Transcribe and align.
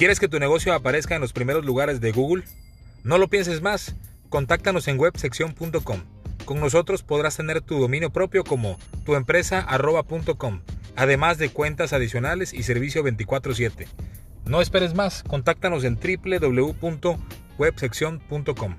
¿Quieres 0.00 0.18
que 0.18 0.26
tu 0.28 0.40
negocio 0.40 0.72
aparezca 0.72 1.14
en 1.14 1.20
los 1.20 1.34
primeros 1.34 1.66
lugares 1.66 2.00
de 2.00 2.10
Google? 2.10 2.44
No 3.04 3.18
lo 3.18 3.28
pienses 3.28 3.60
más. 3.60 3.94
Contáctanos 4.30 4.88
en 4.88 4.98
websección.com. 4.98 6.00
Con 6.46 6.58
nosotros 6.58 7.02
podrás 7.02 7.36
tener 7.36 7.60
tu 7.60 7.78
dominio 7.78 8.08
propio 8.08 8.42
como 8.42 8.78
tuempresa.com, 9.04 10.62
además 10.96 11.36
de 11.36 11.50
cuentas 11.50 11.92
adicionales 11.92 12.54
y 12.54 12.62
servicio 12.62 13.04
24/7. 13.04 13.88
No 14.46 14.62
esperes 14.62 14.94
más, 14.94 15.22
contáctanos 15.22 15.84
en 15.84 15.96
www.websección.com. 15.96 18.76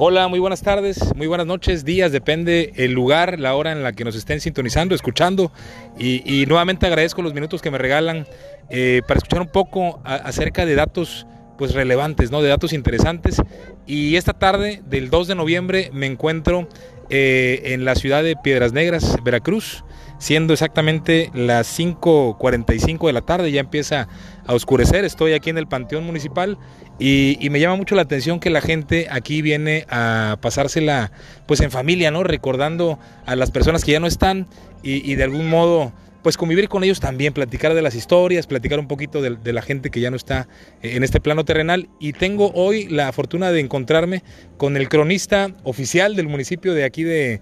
Hola, 0.00 0.28
muy 0.28 0.38
buenas 0.38 0.62
tardes, 0.62 1.12
muy 1.16 1.26
buenas 1.26 1.48
noches, 1.48 1.84
días, 1.84 2.12
depende 2.12 2.72
el 2.76 2.92
lugar, 2.92 3.40
la 3.40 3.56
hora 3.56 3.72
en 3.72 3.82
la 3.82 3.92
que 3.92 4.04
nos 4.04 4.14
estén 4.14 4.40
sintonizando, 4.40 4.94
escuchando. 4.94 5.50
Y, 5.98 6.44
nuevamente 6.46 6.86
agradezco 6.86 7.20
los 7.20 7.34
minutos 7.34 7.60
que 7.60 7.72
me 7.72 7.78
regalan 7.78 8.24
eh, 8.70 9.02
para 9.08 9.18
escuchar 9.18 9.40
un 9.40 9.48
poco 9.48 10.00
acerca 10.04 10.64
de 10.66 10.76
datos 10.76 11.26
pues 11.58 11.74
relevantes, 11.74 12.30
¿no? 12.30 12.42
de 12.42 12.48
datos 12.48 12.72
interesantes. 12.72 13.42
Y 13.86 14.14
esta 14.14 14.34
tarde 14.34 14.82
del 14.86 15.10
2 15.10 15.26
de 15.26 15.34
noviembre 15.34 15.90
me 15.92 16.06
encuentro 16.06 16.68
eh, 17.10 17.62
en 17.64 17.84
la 17.84 17.96
ciudad 17.96 18.22
de 18.22 18.36
Piedras 18.36 18.72
Negras, 18.72 19.16
Veracruz, 19.24 19.82
siendo 20.20 20.52
exactamente 20.52 21.32
las 21.34 21.76
5.45 21.76 23.08
de 23.08 23.12
la 23.12 23.22
tarde, 23.22 23.50
ya 23.50 23.60
empieza 23.60 24.06
a 24.48 24.54
oscurecer, 24.54 25.04
estoy 25.04 25.34
aquí 25.34 25.50
en 25.50 25.58
el 25.58 25.66
Panteón 25.66 26.04
Municipal 26.04 26.56
y, 26.98 27.36
me 27.50 27.60
llama 27.60 27.76
mucho 27.76 27.94
la 27.94 28.02
atención 28.02 28.40
que 28.40 28.48
la 28.48 28.62
gente 28.62 29.06
aquí 29.10 29.42
viene 29.42 29.84
a 29.90 30.38
pasársela 30.40 31.12
pues 31.46 31.60
en 31.60 31.70
familia, 31.70 32.10
¿no? 32.10 32.24
Recordando 32.24 32.98
a 33.26 33.36
las 33.36 33.50
personas 33.50 33.84
que 33.84 33.92
ya 33.92 34.00
no 34.00 34.06
están 34.06 34.48
y, 34.82 35.14
de 35.14 35.22
algún 35.22 35.50
modo 35.50 35.92
pues 36.22 36.36
convivir 36.36 36.68
con 36.68 36.82
ellos 36.82 36.98
también, 36.98 37.34
platicar 37.34 37.74
de 37.74 37.82
las 37.82 37.94
historias, 37.94 38.46
platicar 38.46 38.80
un 38.80 38.88
poquito 38.88 39.20
de, 39.20 39.52
la 39.52 39.62
gente 39.62 39.90
que 39.90 40.00
ya 40.00 40.10
no 40.10 40.16
está 40.16 40.48
eh, 40.82 40.96
en 40.96 41.04
este 41.04 41.20
plano 41.20 41.44
terrenal. 41.44 41.88
Y 42.00 42.12
tengo 42.12 42.50
hoy 42.54 42.88
la 42.88 43.12
fortuna 43.12 43.52
de 43.52 43.60
encontrarme 43.60 44.24
con 44.56 44.76
el 44.76 44.88
cronista 44.88 45.50
oficial 45.62 46.16
del 46.16 46.26
municipio 46.26 46.74
de 46.74 46.84
aquí 46.84 47.04
de, 47.04 47.40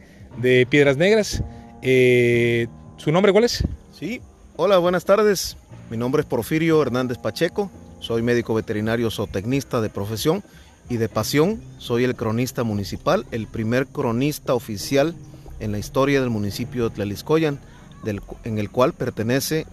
Piedras 0.68 0.96
Negras, 0.96 1.42
eh, 1.82 2.66
¿Su 2.96 3.12
nombre 3.12 3.32
cuál 3.32 3.44
es? 3.44 3.64
Sí, 3.92 4.20
hola, 4.56 4.78
buenas 4.78 5.04
tardes. 5.04 5.56
Mi 5.90 5.96
nombre 5.96 6.20
es 6.20 6.26
Porfirio 6.26 6.80
Hernández 6.82 7.18
Pacheco. 7.18 7.70
Soy 8.00 8.22
médico 8.22 8.54
veterinario 8.54 9.10
zootecnista 9.10 9.80
de 9.80 9.88
profesión 9.88 10.42
y 10.88 10.96
de 10.96 11.08
pasión. 11.08 11.60
Soy 11.78 12.04
el 12.04 12.14
cronista 12.14 12.64
municipal, 12.64 13.26
el 13.30 13.46
primer 13.46 13.86
cronista 13.86 14.54
oficial 14.54 15.14
en 15.60 15.72
la 15.72 15.78
historia 15.78 16.20
del 16.20 16.30
municipio 16.30 16.88
de 16.88 16.94
Tlaliscoyan, 16.94 17.58
en 18.44 18.58
el 18.58 18.70
cual 18.70 18.92
pertenece 18.92 19.66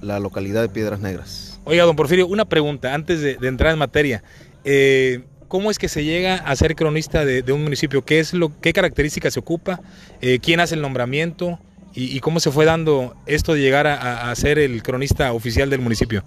la 0.00 0.20
localidad 0.20 0.62
de 0.62 0.68
Piedras 0.68 1.00
Negras. 1.00 1.60
Oiga, 1.64 1.84
don 1.84 1.96
Porfirio, 1.96 2.26
una 2.26 2.44
pregunta 2.44 2.94
antes 2.94 3.20
de, 3.20 3.38
entrar 3.42 3.72
en 3.72 3.78
materia. 3.78 4.22
Eh, 4.64 5.24
¿Cómo 5.48 5.70
es 5.70 5.78
que 5.78 5.88
se 5.88 6.04
llega 6.04 6.36
a 6.36 6.56
ser 6.56 6.74
cronista 6.74 7.24
de, 7.24 7.52
un 7.52 7.62
municipio? 7.62 8.04
¿Qué, 8.04 8.18
es 8.18 8.34
lo, 8.34 8.52
¿Qué 8.60 8.72
características 8.72 9.34
se 9.34 9.40
ocupa? 9.40 9.80
Eh, 10.20 10.40
¿Quién 10.40 10.60
hace 10.60 10.74
el 10.74 10.82
nombramiento? 10.82 11.58
Y, 11.98 12.20
cómo 12.20 12.40
se 12.40 12.50
fue 12.50 12.66
dando 12.66 13.16
esto 13.24 13.54
de 13.54 13.60
llegar 13.60 13.86
a, 13.86 14.34
ser 14.34 14.58
el 14.58 14.82
cronista 14.82 15.32
oficial 15.32 15.70
del 15.70 15.80
municipio? 15.80 16.24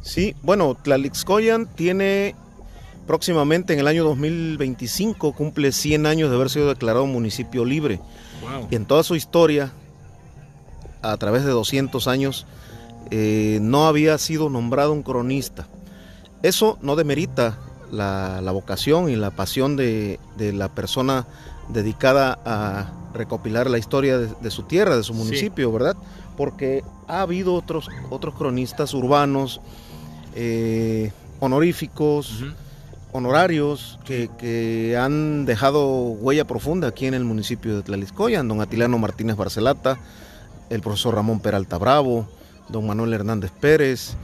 Sí, 0.00 0.36
bueno, 0.42 0.76
Tlalixcoyan 0.80 1.66
tiene 1.66 2.36
próximamente 3.04 3.72
en 3.72 3.80
el 3.80 3.88
año 3.88 4.04
2025, 4.04 5.32
cumple 5.32 5.72
100 5.72 6.06
años 6.06 6.30
de 6.30 6.36
haber 6.36 6.50
sido 6.50 6.68
declarado 6.68 7.04
municipio 7.06 7.64
libre. 7.64 7.98
Y 8.70 8.76
en 8.76 8.86
toda 8.86 9.02
su 9.02 9.16
historia, 9.16 9.72
a 11.02 11.16
través 11.16 11.44
de 11.44 11.50
200 11.50 12.06
años, 12.06 12.46
eh, 13.10 13.58
no 13.60 13.88
había 13.88 14.16
sido 14.18 14.50
nombrado 14.50 14.92
un 14.92 15.02
cronista. 15.02 15.66
Eso 16.44 16.78
no 16.80 16.94
demerita 16.94 17.58
la, 17.90 18.40
vocación 18.52 19.08
y 19.10 19.16
la 19.16 19.30
pasión 19.30 19.76
de, 19.76 20.18
la 20.38 20.68
persona 20.68 21.26
dedicada 21.68 22.38
a 22.44 22.92
recopilar 23.12 23.68
la 23.70 23.78
historia 23.78 24.18
de, 24.18 24.50
su 24.50 24.62
tierra, 24.64 24.96
de 24.96 25.02
su 25.02 25.14
municipio, 25.14 25.70
¿verdad? 25.72 25.96
Porque 26.36 26.82
ha 27.08 27.22
habido 27.22 27.54
otros, 27.54 27.88
otros 28.10 28.34
cronistas 28.34 28.94
urbanos, 28.94 29.60
eh, 30.34 31.12
honoríficos, 31.40 32.44
honorarios, 33.12 33.98
que, 34.04 34.96
han 34.98 35.44
dejado 35.44 35.86
huella 35.86 36.46
profunda 36.46 36.88
aquí 36.88 37.06
en 37.06 37.14
el 37.14 37.24
municipio 37.24 37.76
de 37.76 37.82
Tlaliscoyan, 37.82 38.48
don 38.48 38.60
Atiliano 38.60 38.98
Martínez 38.98 39.36
Barcelata, 39.36 39.98
el 40.70 40.80
profesor 40.80 41.14
Ramón 41.14 41.40
Peralta 41.40 41.78
Bravo, 41.78 42.26
don 42.68 42.86
Manuel 42.86 43.12
Hernández 43.12 43.50
Pérez 43.50 44.14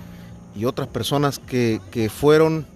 y 0.57 0.65
otras 0.65 0.89
personas 0.89 1.39
que, 1.39 1.81
que 1.91 2.09
fueron 2.09 2.67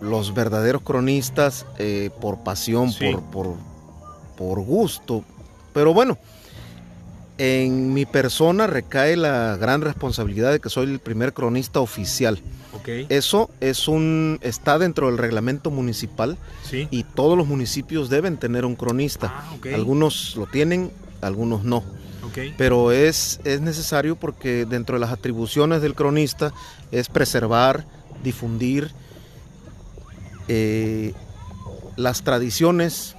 los 0.00 0.34
verdaderos 0.34 0.82
cronistas 0.82 1.64
eh, 1.78 2.10
por 2.20 2.42
pasión, 2.42 2.92
por, 2.92 3.22
por, 3.30 3.56
gusto. 4.38 5.24
Pero 5.72 5.94
bueno, 5.94 6.18
en 7.38 7.94
mi 7.94 8.06
persona 8.06 8.66
recae 8.66 9.16
la 9.16 9.56
gran 9.56 9.80
responsabilidad 9.80 10.52
de 10.52 10.60
que 10.60 10.68
soy 10.68 10.90
el 10.90 11.00
primer 11.00 11.32
cronista 11.32 11.80
oficial. 11.80 12.40
Eso 13.08 13.50
es 13.60 13.86
un 13.86 14.38
está 14.42 14.78
dentro 14.78 15.06
del 15.06 15.18
reglamento 15.18 15.70
municipal 15.70 16.36
y 16.70 17.04
todos 17.04 17.38
los 17.38 17.46
municipios 17.46 18.10
deben 18.10 18.38
tener 18.38 18.64
un 18.64 18.76
cronista. 18.76 19.32
Ah, 19.32 19.56
algunos 19.74 20.34
lo 20.36 20.46
tienen, 20.46 20.90
algunos 21.20 21.64
no. 21.64 21.84
Pero 22.56 22.92
es, 22.92 23.40
es 23.44 23.60
necesario 23.60 24.16
porque 24.16 24.64
dentro 24.64 24.96
de 24.96 25.00
las 25.00 25.12
atribuciones 25.12 25.82
del 25.82 25.94
cronista 25.94 26.52
es 26.90 27.08
preservar, 27.08 27.86
difundir 28.22 28.90
eh, 30.48 31.12
las 31.96 32.22
tradiciones 32.22 33.16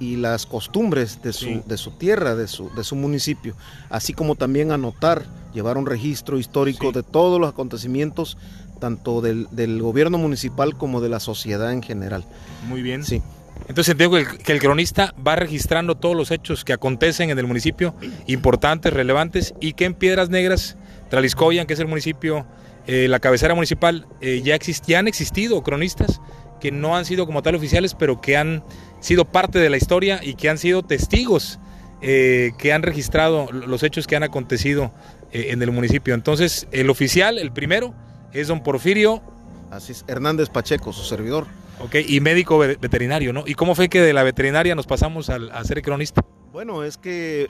y 0.00 0.16
las 0.16 0.46
costumbres 0.46 1.22
de 1.22 1.32
su, 1.32 1.62
de 1.66 1.76
su 1.76 1.92
tierra, 1.92 2.34
de 2.34 2.48
su, 2.48 2.70
de 2.74 2.84
su, 2.84 2.96
municipio, 2.96 3.54
así 3.90 4.12
como 4.12 4.36
también 4.36 4.70
anotar, 4.70 5.24
llevar 5.52 5.76
un 5.76 5.86
registro 5.86 6.38
histórico 6.38 6.92
de 6.92 7.02
todos 7.02 7.40
los 7.40 7.50
acontecimientos, 7.50 8.36
tanto 8.80 9.20
del, 9.20 9.46
gobierno 9.80 10.18
municipal 10.18 10.76
como 10.76 11.00
de 11.00 11.08
la 11.08 11.20
sociedad 11.20 11.72
en 11.72 11.82
general. 11.82 12.24
Muy 12.68 12.82
bien. 12.82 13.04
Sí. 13.04 13.22
Entonces 13.68 13.92
entiendo 13.92 14.16
que 14.16 14.22
el, 14.22 14.38
que 14.38 14.52
el, 14.52 14.60
cronista 14.60 15.14
va 15.26 15.36
registrando 15.36 15.96
todos 15.96 16.16
los 16.16 16.30
hechos 16.30 16.64
que 16.64 16.72
acontecen 16.72 17.30
en 17.30 17.38
el 17.38 17.46
municipio, 17.46 17.94
importantes, 18.26 18.92
relevantes, 18.92 19.54
y 19.60 19.72
que 19.72 19.84
en 19.84 19.94
Piedras 19.94 20.30
Negras, 20.30 20.76
Traliscoyan, 21.10 21.66
que 21.66 21.74
es 21.74 21.80
el 21.80 21.88
municipio, 21.88 22.46
eh, 22.86 23.08
la 23.08 23.18
cabecera 23.18 23.54
municipal, 23.54 24.06
eh, 24.20 24.40
ya, 24.42 24.56
ya 24.56 24.98
han 24.98 25.08
existido 25.08 25.62
cronistas 25.62 26.20
que 26.58 26.70
no 26.70 26.96
han 26.96 27.04
sido 27.04 27.26
como 27.26 27.42
tal 27.42 27.54
oficiales, 27.54 27.94
pero 27.94 28.20
que 28.20 28.36
han 28.36 28.62
sido 29.00 29.24
parte 29.24 29.58
de 29.58 29.70
la 29.70 29.76
historia 29.76 30.20
y 30.22 30.34
que 30.34 30.48
han 30.48 30.58
sido 30.58 30.82
testigos, 30.82 31.58
eh, 32.02 32.52
que 32.58 32.72
han 32.72 32.82
registrado 32.82 33.50
los 33.52 33.82
hechos 33.82 34.06
que 34.06 34.16
han 34.16 34.22
acontecido 34.22 34.92
eh, 35.32 35.48
en 35.50 35.62
el 35.62 35.70
municipio. 35.70 36.14
Entonces, 36.14 36.66
el 36.72 36.90
oficial, 36.90 37.38
el 37.38 37.52
primero, 37.52 37.94
es 38.32 38.48
don 38.48 38.62
Porfirio. 38.62 39.22
Así 39.70 39.92
es, 39.92 40.04
Hernández 40.08 40.48
Pacheco, 40.48 40.92
su 40.92 41.04
servidor. 41.04 41.46
Ok, 41.80 41.96
y 42.06 42.20
médico 42.20 42.58
veterinario, 42.58 43.32
¿no? 43.32 43.44
¿Y 43.46 43.54
cómo 43.54 43.76
fue 43.76 43.88
que 43.88 44.00
de 44.00 44.12
la 44.12 44.24
veterinaria 44.24 44.74
nos 44.74 44.86
pasamos 44.86 45.30
a 45.30 45.64
ser 45.64 45.80
cronista? 45.82 46.24
Bueno, 46.52 46.82
es 46.82 46.96
que 46.96 47.48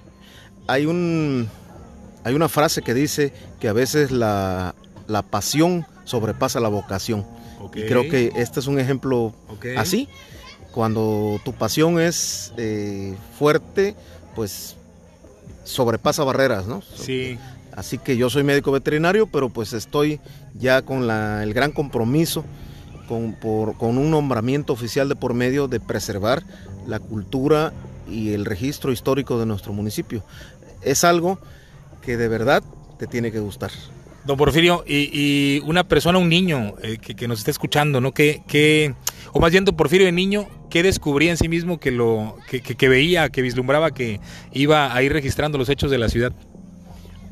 hay 0.66 0.84
un 0.84 1.48
hay 2.25 2.34
una 2.34 2.48
frase 2.48 2.82
que 2.82 2.92
dice 2.92 3.32
que 3.58 3.69
a 3.69 3.72
veces 3.72 4.10
la, 4.10 4.75
la 5.06 5.22
pasión 5.22 5.86
sobrepasa 6.04 6.60
la 6.60 6.69
vocación. 6.69 7.26
Y 7.75 7.82
creo 7.82 8.08
que 8.08 8.32
este 8.37 8.60
es 8.60 8.66
un 8.66 8.78
ejemplo 8.78 9.34
así. 9.76 10.08
Cuando 10.72 11.40
tu 11.44 11.52
pasión 11.52 11.99
es 12.00 12.52
eh, 12.56 13.16
fuerte, 13.38 13.96
pues 14.34 14.76
sobrepasa 15.64 16.25
barreras, 16.25 16.66
¿no? 16.66 16.82
Sí. 16.82 17.38
Así 17.75 17.99
que 17.99 18.16
yo 18.16 18.28
soy 18.31 18.43
médico 18.43 18.72
veterinario, 18.72 19.26
pero 19.26 19.50
pues 19.50 19.72
estoy 19.72 20.20
ya 20.58 20.82
con 20.82 21.08
el 21.10 21.55
gran 21.55 21.72
compromiso, 21.72 22.44
con, 23.06 23.32
con 23.32 23.99
un 23.99 24.10
nombramiento 24.10 24.72
oficial 24.72 25.08
de 25.08 25.16
por 25.16 25.34
medio 25.34 25.69
de 25.69 25.81
preservar 25.81 26.43
la 26.87 26.99
cultura 26.99 27.72
y 28.08 28.32
el 28.32 28.44
registro 28.44 28.93
histórico 28.93 29.38
de 29.38 29.46
nuestro 29.46 29.72
municipio. 29.72 30.25
Es 30.82 31.05
algo 31.05 31.38
que 32.02 32.16
de 32.16 32.28
verdad 32.28 32.62
te 32.99 33.06
tiene 33.06 33.31
que 33.31 33.40
gustar. 33.40 33.70
Don 34.25 34.37
Porfirio, 34.37 34.85
y, 34.87 35.61
una 35.65 35.85
persona, 35.85 36.19
un 36.19 36.29
niño 36.29 36.75
eh, 36.82 36.99
que, 36.99 37.29
nos 37.29 37.38
está 37.38 37.50
escuchando, 37.50 38.00
¿no? 38.00 38.12
Que, 38.12 38.94
o 39.32 39.41
más 39.41 39.50
bien, 39.53 39.65
don 39.65 39.76
Porfirio 39.76 40.06
de 40.06 40.12
niño, 40.12 40.47
¿qué 40.70 40.82
descubría 40.82 41.31
en 41.31 41.37
sí 41.37 41.49
mismo 41.49 41.79
que, 41.79 41.91
lo, 41.91 42.37
que, 42.49 42.88
veía, 42.88 43.31
que 43.31 43.43
vislumbraba 43.43 43.93
que 43.93 44.20
iba 44.53 44.94
a 44.94 45.03
ir 45.03 45.12
registrando 45.12 45.56
los 45.56 45.69
hechos 45.69 45.91
de 45.91 45.99
la 45.99 46.09
ciudad? 46.09 46.32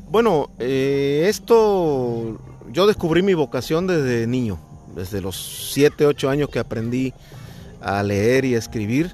Bueno, 0.09 0.49
eh, 0.59 1.25
esto, 1.27 2.39
yo 2.71 2.87
descubrí 2.87 3.21
mi 3.21 3.33
vocación 3.33 3.87
desde 3.87 4.25
niño, 4.25 4.57
desde 4.95 5.21
los 5.21 5.71
7, 5.73 6.05
8 6.05 6.29
años 6.29 6.49
que 6.49 6.59
aprendí 6.59 7.13
a 7.81 8.01
leer 8.03 8.45
y 8.45 8.55
a 8.55 8.57
escribir. 8.57 9.13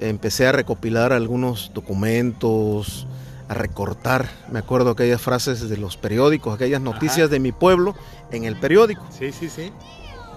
empecé 0.00 0.46
a 0.46 0.52
recopilar 0.52 1.12
algunos 1.12 1.70
documentos, 1.72 3.06
a 3.48 3.54
recortar, 3.54 4.28
me 4.50 4.58
acuerdo 4.58 4.90
aquellas 4.90 5.20
frases 5.20 5.68
de 5.68 5.76
los 5.76 5.96
periódicos, 5.96 6.54
aquellas 6.54 6.80
noticias 6.80 7.30
de 7.30 7.38
mi 7.38 7.52
pueblo 7.52 7.94
en 8.32 8.44
el 8.44 8.56
periódico. 8.58 9.06
Sí, 9.16 9.32
sí, 9.32 9.48
sí. 9.48 9.72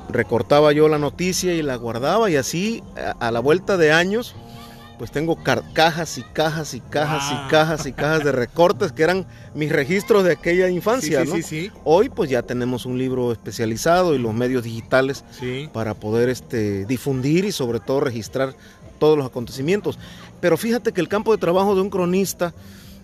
Recortaba 0.10 0.72
yo 0.74 0.88
la 0.88 0.98
noticia 0.98 1.54
y 1.54 1.62
la 1.62 1.76
guardaba 1.76 2.30
y 2.30 2.36
así 2.36 2.84
a, 3.20 3.32
la 3.32 3.40
vuelta 3.40 3.78
de 3.78 3.92
años, 3.92 4.36
pues 4.98 5.12
tengo 5.12 5.38
cajas 5.44 6.18
y 6.18 6.24
cajas 6.24 6.74
y 6.74 6.82
cajas 6.82 7.32
y 7.32 7.50
cajas 7.50 7.86
y 7.86 7.94
cajas 7.94 8.24
de 8.24 8.32
recortes 8.34 8.92
que 8.92 9.04
eran 9.04 9.26
mis 9.56 9.72
registros 9.72 10.24
de 10.24 10.34
aquella 10.34 10.70
infancia. 10.70 11.26
Sí, 11.26 11.32
sí, 11.32 11.44
sí, 11.44 11.72
Hoy 11.84 12.10
pues 12.10 12.30
ya 12.30 12.44
tenemos 12.44 12.86
un 12.86 12.98
libro 12.98 13.32
especializado 13.32 14.14
y 14.14 14.20
los 14.20 14.34
medios 14.34 14.64
digitales 14.64 15.24
para 15.74 15.94
poder 15.94 16.30
este, 16.30 16.86
difundir 16.86 17.46
y 17.46 17.52
sobre 17.52 17.80
todo 17.80 18.02
registrar 18.02 18.56
todos 19.00 19.18
los 19.18 19.26
acontecimientos. 19.26 19.98
Pero 20.42 20.58
fíjate 20.58 20.92
que 20.92 21.02
el 21.02 21.08
campo 21.08 21.32
de 21.32 21.38
trabajo 21.38 21.76
de 21.76 21.82
un 21.82 21.90
cronista 21.90 22.54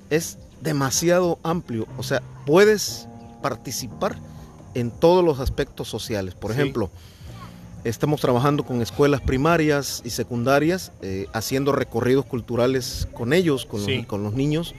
es 0.10 0.38
demasiado 0.62 1.40
amplio. 1.44 1.88
O 1.98 2.04
sea, 2.04 2.22
puedes 2.46 3.08
participar 3.42 4.18
en 4.74 4.92
todos 4.92 5.24
los 5.24 5.40
aspectos 5.40 5.88
sociales. 5.88 6.36
Por 6.36 6.52
ejemplo, 6.52 6.90
estamos 7.84 8.22
trabajando 8.22 8.64
con 8.64 8.82
escuelas 8.82 9.22
primarias 9.22 10.02
y 10.04 10.10
secundarias, 10.10 10.92
eh, 11.02 11.28
haciendo 11.34 11.72
recorridos 11.72 12.26
culturales 12.26 13.08
con 13.14 13.34
ellos, 13.34 13.66
con, 13.66 13.86
los, 13.86 14.06
con 14.06 14.24
los 14.24 14.34
niños, 14.34 14.76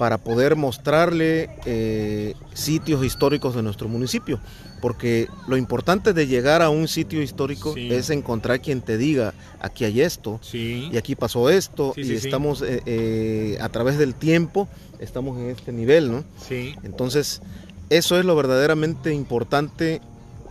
para 0.00 0.16
poder 0.16 0.56
mostrarle 0.56 1.50
eh, 1.66 2.32
sitios 2.54 3.04
históricos 3.04 3.54
de 3.54 3.62
nuestro 3.62 3.86
municipio 3.86 4.40
porque 4.80 5.28
lo 5.46 5.58
importante 5.58 6.14
de 6.14 6.26
llegar 6.26 6.62
a 6.62 6.70
un 6.70 6.88
sitio 6.88 7.20
histórico 7.20 7.74
es 7.76 8.08
encontrar 8.08 8.62
quien 8.62 8.80
te 8.80 8.96
diga, 8.96 9.34
aquí 9.60 9.84
hay 9.84 10.00
esto, 10.00 10.40
y 10.54 10.96
aquí 10.96 11.16
pasó 11.16 11.50
esto, 11.50 11.92
y 11.98 12.14
estamos 12.14 12.62
eh, 12.62 12.80
eh, 12.86 13.58
a 13.60 13.68
través 13.68 13.98
del 13.98 14.14
tiempo, 14.14 14.70
estamos 15.00 15.38
en 15.38 15.50
este 15.50 15.70
nivel, 15.70 16.10
¿no? 16.10 16.24
Sí. 16.48 16.76
Entonces, 16.82 17.42
eso 17.90 18.18
es 18.18 18.24
lo 18.24 18.34
verdaderamente 18.34 19.12
importante 19.12 20.00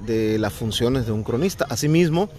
de 0.02 0.38
las 0.38 0.54
funciones 0.54 1.08
de 1.08 1.12
un 1.12 1.24
cronista. 1.24 1.66
Asimismo, 1.72 2.30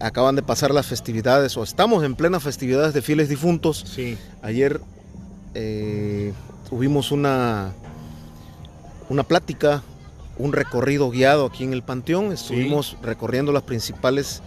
acaban 0.00 0.34
de 0.34 0.42
pasar 0.42 0.74
las 0.74 0.86
festividades, 0.86 1.56
o 1.56 1.62
estamos 1.62 2.02
en 2.02 2.16
plenas 2.16 2.42
festividades 2.42 2.94
de 2.94 3.02
fieles 3.02 3.28
difuntos. 3.28 3.84
Sí. 3.94 4.18
Ayer 4.42 4.80
tuvimos 6.68 7.12
una, 7.12 7.72
una 9.08 9.22
plática 9.22 9.82
un 10.38 10.52
recorrido 10.52 11.10
guiado 11.10 11.46
aquí 11.46 11.64
en 11.64 11.72
el 11.72 11.82
Panteón. 11.82 12.32
Estuvimos 12.32 12.96
recorriendo 13.02 13.52
las 13.52 13.62
principales, 13.62 14.42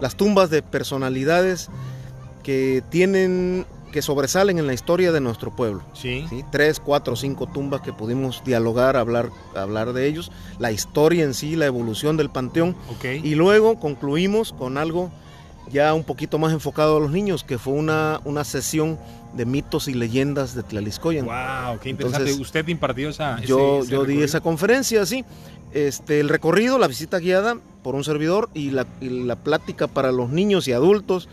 las 0.00 0.16
tumbas 0.16 0.50
de 0.50 0.62
personalidades 0.62 1.68
que 2.42 2.82
tienen, 2.90 3.66
que 3.92 4.02
sobresalen 4.02 4.58
en 4.58 4.66
la 4.66 4.74
historia 4.74 5.12
de 5.12 5.20
nuestro 5.20 5.54
pueblo. 5.54 5.82
Sí. 5.94 6.26
Tres, 6.50 6.80
cuatro, 6.80 7.16
cinco 7.16 7.46
tumbas 7.46 7.80
que 7.80 7.92
pudimos 7.92 8.42
dialogar, 8.44 8.96
hablar, 8.96 9.30
hablar 9.54 9.92
de 9.92 10.06
ellos, 10.06 10.30
la 10.58 10.72
historia 10.72 11.24
en 11.24 11.34
sí, 11.34 11.56
la 11.56 11.66
evolución 11.66 12.16
del 12.16 12.30
Panteón. 12.30 12.76
Y 13.02 13.34
luego 13.34 13.78
concluimos 13.78 14.52
con 14.52 14.78
algo 14.78 15.10
ya 15.70 15.94
un 15.94 16.04
poquito 16.04 16.38
más 16.38 16.52
enfocado 16.52 16.98
a 16.98 17.00
los 17.00 17.10
niños, 17.10 17.42
que 17.42 17.58
fue 17.58 17.72
una, 17.72 18.20
una 18.24 18.44
sesión 18.44 18.98
de 19.36 19.44
mitos 19.46 19.88
y 19.88 19.94
leyendas 19.94 20.54
de 20.54 20.62
Tlaliscoyan. 20.62 21.26
¡Wow! 21.26 21.78
¡Qué 21.80 21.90
interesante! 21.90 22.32
¿Usted 22.34 22.66
impartió 22.68 23.08
esa 23.08 23.40
Yo, 23.40 23.84
yo 23.84 24.04
di 24.04 24.22
esa 24.22 24.40
conferencia, 24.40 25.04
sí. 25.06 25.24
Este, 25.72 26.20
el 26.20 26.28
recorrido, 26.28 26.78
la 26.78 26.86
visita 26.86 27.18
guiada 27.18 27.56
por 27.82 27.96
un 27.96 28.04
servidor 28.04 28.48
y 28.54 28.70
la, 28.70 28.86
la 29.00 29.36
plática 29.36 29.88
para 29.88 30.12
los 30.12 30.30
niños 30.30 30.68
y 30.68 30.72
adultos, 30.72 31.28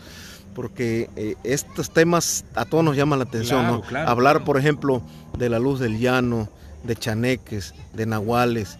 porque 0.54 1.08
eh, 1.16 1.36
estos 1.44 1.92
temas 1.92 2.44
a 2.54 2.64
todos 2.64 2.84
nos 2.84 2.96
llaman 2.96 3.20
la 3.20 3.24
atención, 3.24 3.66
¿no? 3.66 3.82
Hablar, 4.06 4.44
por 4.44 4.58
ejemplo, 4.58 5.02
de 5.38 5.48
la 5.48 5.58
luz 5.58 5.78
del 5.78 5.98
llano, 5.98 6.48
de 6.82 6.96
chaneques, 6.96 7.74
de 7.94 8.06
nahuales, 8.06 8.78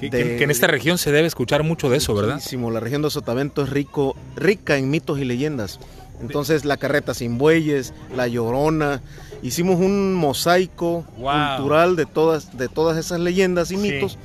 que, 0.00 0.42
en 0.42 0.50
esta 0.50 0.66
región 0.66 0.98
se 0.98 1.12
debe 1.12 1.26
escuchar 1.26 1.62
mucho 1.62 1.88
de 1.88 1.98
eso, 1.98 2.14
¿verdad? 2.14 2.34
Muchísimo. 2.34 2.70
La 2.70 2.80
región 2.80 3.02
de 3.02 3.10
Sotavento 3.10 3.62
es 3.62 3.70
rico, 3.70 4.16
rica 4.36 4.76
en 4.76 4.90
mitos 4.90 5.18
y 5.18 5.24
leyendas. 5.24 5.78
Entonces 6.20 6.64
la 6.64 6.76
carreta 6.76 7.14
sin 7.14 7.38
bueyes, 7.38 7.92
la 8.16 8.28
llorona, 8.28 9.02
hicimos 9.42 9.80
un 9.80 10.14
mosaico 10.14 11.04
cultural 11.16 11.96
de 11.96 12.06
todas, 12.06 12.56
de 12.56 12.68
todas 12.68 12.96
esas 12.96 13.20
leyendas 13.20 13.70
y 13.70 13.76
mitos. 13.76 14.18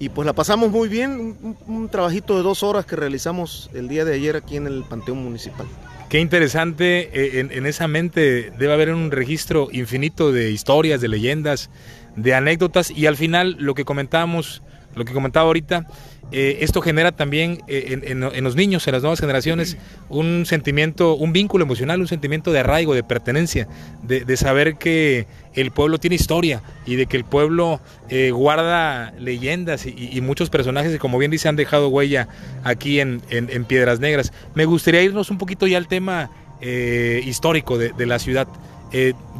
Y 0.00 0.10
pues 0.10 0.26
la 0.26 0.32
pasamos 0.32 0.70
muy 0.70 0.88
bien, 0.88 1.56
un, 1.66 1.88
trabajito 1.88 2.36
de 2.36 2.42
dos 2.42 2.62
horas 2.62 2.86
que 2.86 2.94
realizamos 2.94 3.68
el 3.74 3.88
día 3.88 4.04
de 4.04 4.14
ayer 4.14 4.36
aquí 4.36 4.56
en 4.56 4.68
el 4.68 4.84
Panteón 4.84 5.22
Municipal. 5.24 5.66
Qué 6.08 6.20
interesante, 6.20 7.10
eh, 7.12 7.40
en, 7.40 7.50
en 7.52 7.66
esa 7.66 7.88
mente 7.88 8.52
debe 8.58 8.72
haber 8.72 8.94
un 8.94 9.10
registro 9.10 9.68
infinito 9.72 10.30
de 10.30 10.52
historias, 10.52 11.00
de 11.00 11.08
leyendas, 11.08 11.68
de 12.14 12.34
anécdotas 12.34 12.90
y 12.90 13.06
al 13.06 13.16
final 13.16 13.56
lo 13.58 13.74
que 13.74 13.84
comentábamos 13.84 14.62
lo 14.98 15.04
que 15.04 15.12
comentaba 15.12 15.46
ahorita, 15.46 15.86
eh, 16.30 16.58
esto 16.60 16.82
genera 16.82 17.12
también 17.12 17.62
eh, 17.68 18.00
en, 18.04 18.44
los 18.44 18.54
niños, 18.54 18.86
en 18.86 18.92
las 18.92 19.02
nuevas 19.02 19.20
generaciones, 19.20 19.78
un 20.10 20.44
sentimiento, 20.44 21.14
un 21.14 21.32
vínculo 21.32 21.64
emocional, 21.64 22.00
un 22.00 22.06
sentimiento 22.06 22.52
de 22.52 22.60
arraigo, 22.60 22.94
de 22.94 23.02
pertenencia, 23.02 23.66
de, 24.02 24.36
saber 24.36 24.76
que 24.76 25.26
el 25.54 25.70
pueblo 25.70 25.98
tiene 25.98 26.16
historia 26.16 26.62
y 26.84 26.96
de 26.96 27.06
que 27.06 27.16
el 27.16 27.24
pueblo 27.24 27.80
eh, 28.10 28.30
guarda 28.30 29.12
leyendas 29.18 29.86
y, 29.86 30.20
muchos 30.20 30.50
personajes 30.50 30.92
que, 30.92 30.98
como 30.98 31.16
bien 31.16 31.30
dice, 31.30 31.48
han 31.48 31.56
dejado 31.56 31.88
huella 31.88 32.28
aquí 32.62 33.00
en, 33.00 33.20
Piedras 33.66 33.98
Negras. 33.98 34.32
Me 34.54 34.66
gustaría 34.66 35.02
irnos 35.02 35.30
un 35.30 35.38
poquito 35.38 35.66
ya 35.66 35.78
al 35.78 35.88
tema 35.88 36.30
histórico 36.60 37.78
de, 37.78 37.92
de, 37.92 38.06
la 38.06 38.18
ciudad. 38.18 38.48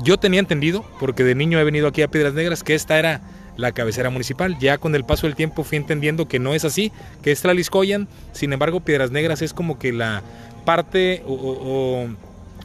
yo 0.03 0.17
tenía 0.19 0.41
entendido, 0.41 0.85
porque 0.99 1.23
de 1.23 1.35
niño 1.35 1.61
he 1.61 1.65
venido 1.65 1.89
aquí 1.89 2.01
a 2.01 2.09
Piedras 2.09 2.33
Negras, 2.33 2.63
que 2.63 2.75
esta 2.75 2.99
era 2.99 3.21
la 3.59 3.73
cabecera 3.73 4.09
municipal. 4.09 4.57
Ya 4.59 4.79
con 4.79 4.95
el 4.95 5.05
paso 5.05 5.27
del 5.27 5.37
tiempo 5.37 5.65
fui 5.65 5.77
entendiendo 5.77 6.27
que 6.29 6.39
no 6.39 6.55
es 6.55 6.65
así, 6.65 6.91
que 7.23 7.33
es 7.33 7.43
Tlaliscoyan, 7.43 8.09
sin 8.33 8.55
embargo 8.55 8.81
Piedras 8.81 9.11
Negras 9.11 9.43
es 9.43 9.53
como 9.53 9.79
que 9.79 9.93
la 9.93 10.23
parte 10.65 11.23
o, 11.27 12.07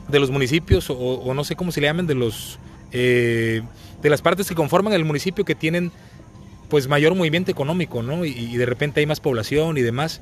de 0.08 0.20
los 0.20 0.30
municipios 0.30 0.90
o, 0.90 1.34
no 1.34 1.44
sé 1.44 1.56
cómo 1.56 1.72
se 1.72 1.82
le 1.82 1.88
llaman 1.88 2.08
de 2.08 2.16
los 2.16 2.60
eh, 2.92 3.64
de 4.02 4.10
las 4.10 4.22
partes 4.22 4.48
que 4.48 4.56
conforman 4.56 4.94
el 4.94 5.04
municipio 5.04 5.44
que 5.44 5.56
tienen 5.56 5.92
pues 6.70 6.88
mayor 6.88 7.16
movimiento 7.16 7.52
económico, 7.52 8.04
¿no? 8.04 8.24
Y, 8.26 8.56
de 8.56 8.66
repente 8.66 9.00
hay 9.00 9.06
más 9.06 9.20
población 9.20 9.78
y 9.78 9.82
demás. 9.82 10.22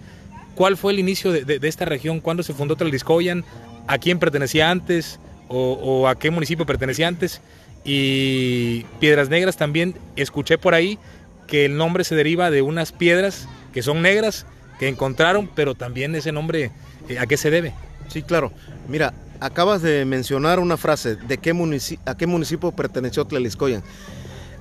¿Cuál 0.55 0.77
fue 0.77 0.93
el 0.93 0.99
inicio 0.99 1.31
de, 1.31 1.59
esta 1.63 1.85
región? 1.85 2.19
¿Cuándo 2.19 2.43
se 2.43 2.53
fundó 2.53 2.75
Tlaliscoyan? 2.75 3.43
¿A 3.87 3.97
quién 3.97 4.19
pertenecía 4.19 4.69
antes? 4.69 5.19
O, 5.47 5.73
o, 5.73 6.07
a 6.07 6.15
qué 6.15 6.29
municipio 6.29 6.65
pertenecía 6.65 7.07
antes. 7.07 7.41
Y 7.83 8.83
Piedras 8.99 9.29
Negras 9.29 9.57
también 9.57 9.95
escuché 10.15 10.57
por 10.57 10.73
ahí 10.73 10.99
que 11.47 11.65
el 11.65 11.77
nombre 11.77 12.03
se 12.03 12.15
deriva 12.15 12.51
de 12.51 12.61
unas 12.61 12.91
piedras 12.91 13.47
que 13.73 13.81
son 13.81 14.01
negras 14.01 14.45
que 14.79 14.87
encontraron, 14.87 15.49
pero 15.53 15.75
también 15.75 16.15
ese 16.15 16.31
nombre, 16.31 16.71
eh, 17.09 17.19
¿a 17.19 17.25
qué 17.25 17.37
se 17.37 17.49
debe? 17.51 17.73
Sí, 18.07 18.23
claro. 18.23 18.51
Mira, 18.87 19.13
acabas 19.39 19.81
de 19.81 20.05
mencionar 20.05 20.59
una 20.59 20.77
frase, 20.77 21.15
¿de 21.15 21.37
qué 21.37 21.53
municipio, 21.53 22.03
a 22.05 22.15
qué 22.15 22.27
municipio 22.27 22.71
perteneció 22.71 23.25
Tlaliscoyan? 23.25 23.83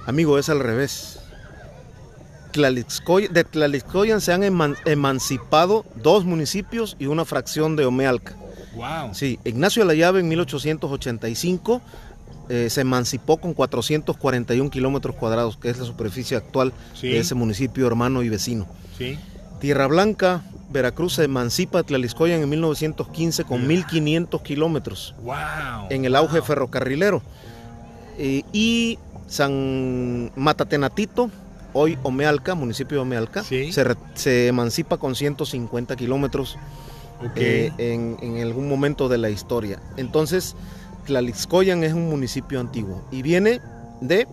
Amigo, 0.06 0.38
es 0.38 0.48
al 0.48 0.60
revés. 0.60 1.20
de 2.52 3.44
Tlaliscoyan 3.44 4.20
se 4.20 4.32
han 4.32 4.42
emancipado 4.42 5.84
dos 5.96 6.24
municipios 6.24 6.96
y 6.98 7.06
una 7.06 7.24
fracción 7.24 7.76
de 7.76 7.84
Omealca. 7.84 8.34
Wow. 8.74 9.14
Sí, 9.14 9.38
Ignacio 9.44 9.84
La 9.84 9.94
Llave 9.94 10.20
en 10.20 10.28
1885 10.28 11.82
eh, 12.52 12.68
se 12.68 12.80
emancipó 12.80 13.36
con 13.36 13.54
441 13.54 14.70
kilómetros 14.70 15.14
cuadrados, 15.14 15.56
que 15.56 15.70
es 15.70 15.78
la 15.78 15.84
superficie 15.84 16.36
actual 16.36 16.72
de 17.00 17.20
ese 17.20 17.36
municipio 17.36 17.86
hermano 17.86 18.24
y 18.24 18.28
vecino. 18.28 18.66
Tierra 19.60 19.86
Blanca, 19.86 20.42
Veracruz 20.68 21.14
se 21.14 21.24
emancipa 21.24 21.84
Tlaliscoyan 21.84 22.42
en 22.42 22.48
1915 22.48 23.44
con 23.44 23.68
1500 23.68 24.42
kilómetros. 24.42 25.14
En 25.90 26.04
el 26.04 26.16
auge 26.16 26.42
ferrocarrilero. 26.42 27.22
Eh, 28.18 28.42
y 28.52 28.98
San 29.28 30.32
Matatenatito, 30.34 31.30
hoy 31.72 31.98
Omealca, 32.02 32.56
municipio 32.56 32.96
de 32.96 33.02
Omealca, 33.02 33.44
se, 33.44 34.48
emancipa 34.48 34.96
con 34.96 35.14
150 35.14 35.94
kilómetros 35.94 36.58
eh, 37.36 37.70
en, 37.78 38.16
en, 38.20 38.42
algún 38.42 38.68
momento 38.68 39.08
de 39.08 39.18
la 39.18 39.30
historia. 39.30 39.78
Entonces, 39.96 40.56
Tlalixcoyan 41.04 41.84
es 41.84 41.92
un 41.92 42.08
municipio 42.08 42.60
antiguo 42.60 43.06
y 43.10 43.22
viene 43.22 43.60
de, 44.00 44.26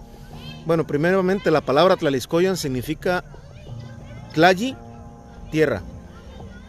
bueno, 0.66 0.86
primeramente 0.88 1.52
la 1.52 1.62
palabra 1.62 1.96
Tlalixcoyan 1.96 2.58
significa 2.58 3.24
Tlayi, 4.34 4.76
tierra, 5.52 5.82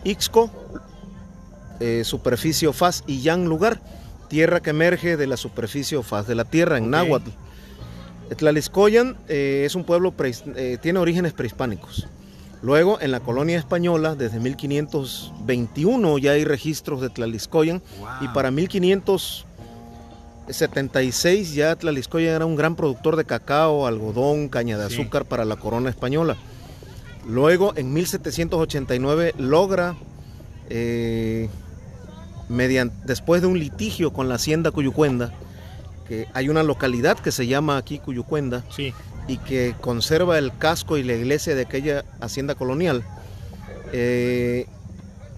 Ixco, 0.05 0.51
eh, 1.81 2.03
superficie 2.05 2.67
o 2.69 2.73
faz, 2.73 3.05
y 3.07 3.21
Yan, 3.21 3.45
lugar, 3.45 3.81
tierra 4.29 4.61
que 4.61 4.71
emerge 4.71 5.17
de 5.17 5.27
la 5.27 5.37
superficie 5.37 5.97
o 5.97 6.03
faz 6.03 6.27
de 6.27 6.35
la 6.35 6.45
tierra, 6.45 6.79
en 6.79 6.91
náhuatl. 6.91 7.31
Tlaliscoyan 8.37 9.17
eh, 9.29 9.63
es 9.65 9.75
un 9.75 9.85
pueblo, 9.85 10.15
eh, 10.19 10.79
tiene 10.81 10.99
orígenes 10.99 11.33
prehispánicos. 11.33 12.07
Luego, 12.63 13.01
en 13.01 13.13
la 13.13 13.21
colonia 13.21 13.59
española, 13.59 14.17
desde 14.17 14.41
1521 14.41 16.19
ya 16.19 16.33
hay 16.33 16.45
registros 16.45 17.01
de 17.01 17.09
Tlaliscoyan 17.09 17.81
y 18.21 18.29
para 18.29 18.51
1576 20.49 21.55
ya 21.55 21.77
Tlaliscoyan 21.77 22.35
era 22.35 22.47
un 22.47 22.57
gran 22.57 22.77
productor 22.77 23.17
de 23.17 23.25
cacao, 23.25 23.87
algodón, 23.87 24.49
caña 24.49 24.79
de 24.79 24.87
azúcar 24.87 25.25
para 25.25 25.45
la 25.45 25.57
corona 25.57 25.91
española. 25.91 26.37
Luego, 27.27 27.75
en 27.77 27.93
1789 27.93 29.35
logra, 29.39 29.97
eh, 30.71 31.49
mediante, 32.49 32.97
después 33.05 33.43
de 33.43 33.49
un 33.49 33.59
litigio 33.59 34.13
con 34.13 34.29
la 34.29 34.37
hacienda 34.37 34.71
Cuyucuenda, 34.71 35.33
que 36.09 36.27
hay 36.33 36.49
una 36.49 36.63
localidad 36.63 37.19
que 37.19 37.33
se 37.33 37.47
llama 37.47 37.77
aquí 37.77 37.99
Cuyucuenda, 37.99 38.65
sí 38.71 38.95
y 39.29 39.37
que 39.37 39.75
conserva 39.81 40.39
el 40.39 40.57
casco 40.57 40.97
y 40.97 41.05
la 41.05 41.13
iglesia 41.13 41.55
de 41.55 41.63
aquella 41.63 42.05
hacienda 42.21 42.55
colonial. 42.55 43.05
Eh, 43.93 44.67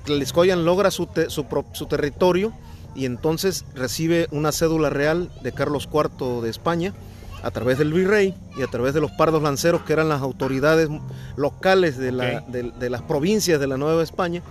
logra 0.07 0.91
su, 0.91 1.09
su, 1.29 1.87
territorio 1.87 2.53
y 2.95 3.05
entonces 3.05 3.65
recibe 3.75 4.29
una 4.31 4.53
cédula 4.53 4.91
real 4.91 5.31
de 5.43 5.53
Carlos 5.53 5.89
IV 5.93 6.43
de 6.43 6.51
España 6.51 6.95
a 7.43 7.51
través 7.51 7.79
del 7.79 7.93
virrey 7.93 8.35
y 8.59 8.63
a 8.63 8.67
través 8.67 8.93
de 8.93 9.01
los 9.01 9.11
pardos 9.13 9.43
lanceros 9.43 9.83
que 9.83 9.93
eran 9.93 10.09
las 10.09 10.21
autoridades 10.21 10.89
locales 11.37 11.97
de, 11.97 12.13
la, 12.13 12.41
de 12.41 12.91
las 12.91 13.03
provincias 13.03 13.59
de 13.59 13.67
la 13.67 13.77
Nueva 13.77 14.03
España 14.03 14.43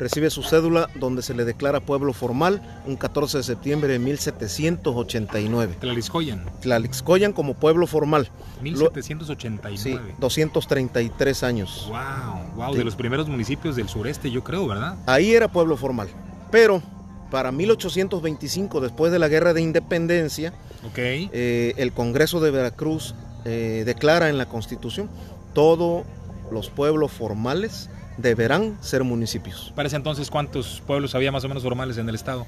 recibe 0.00 0.30
su 0.30 0.42
cédula 0.42 0.88
donde 0.94 1.20
se 1.22 1.34
le 1.34 1.44
declara 1.44 1.80
pueblo 1.80 2.12
formal 2.12 2.60
un 2.86 2.96
14 2.96 3.38
de 3.38 3.44
septiembre 3.44 3.92
de 3.92 3.98
1789. 3.98 5.76
Tlalixcoyan. 5.78 6.44
Tlalixcoyan 6.62 7.32
como 7.32 7.54
pueblo 7.54 7.86
formal. 7.86 8.30
1789. 8.62 9.78
Sí, 9.78 9.98
233 10.18 11.42
años. 11.42 11.86
Wow, 11.88 12.56
wow, 12.56 12.74
de 12.74 12.82
los 12.82 12.96
primeros 12.96 13.28
municipios 13.28 13.76
del 13.76 13.88
sureste, 13.88 14.30
yo 14.30 14.42
creo, 14.42 14.66
¿verdad? 14.66 14.96
Ahí 15.06 15.32
era 15.32 15.48
pueblo 15.48 15.76
formal. 15.76 16.08
Pero 16.50 16.82
para 17.30 17.52
1825, 17.52 18.80
después 18.80 19.12
de 19.12 19.18
la 19.18 19.28
Guerra 19.28 19.54
de 19.54 19.62
Independencia, 19.62 20.52
eh, 20.96 21.74
el 21.76 21.92
Congreso 21.92 22.40
de 22.40 22.50
Veracruz 22.50 23.14
eh, 23.44 23.82
declara 23.86 24.28
en 24.28 24.38
la 24.38 24.46
Constitución 24.46 25.08
todos 25.54 26.04
los 26.50 26.70
pueblos 26.70 27.12
formales 27.12 27.88
deberán 28.16 28.76
ser 28.80 29.04
municipios. 29.04 29.72
¿Para 29.74 29.86
ese 29.86 29.96
entonces 29.96 30.30
cuántos 30.30 30.82
pueblos 30.86 31.14
había 31.14 31.32
más 31.32 31.44
o 31.44 31.48
menos 31.48 31.62
formales 31.62 31.96
en 31.98 32.08
el 32.08 32.14
estado? 32.14 32.46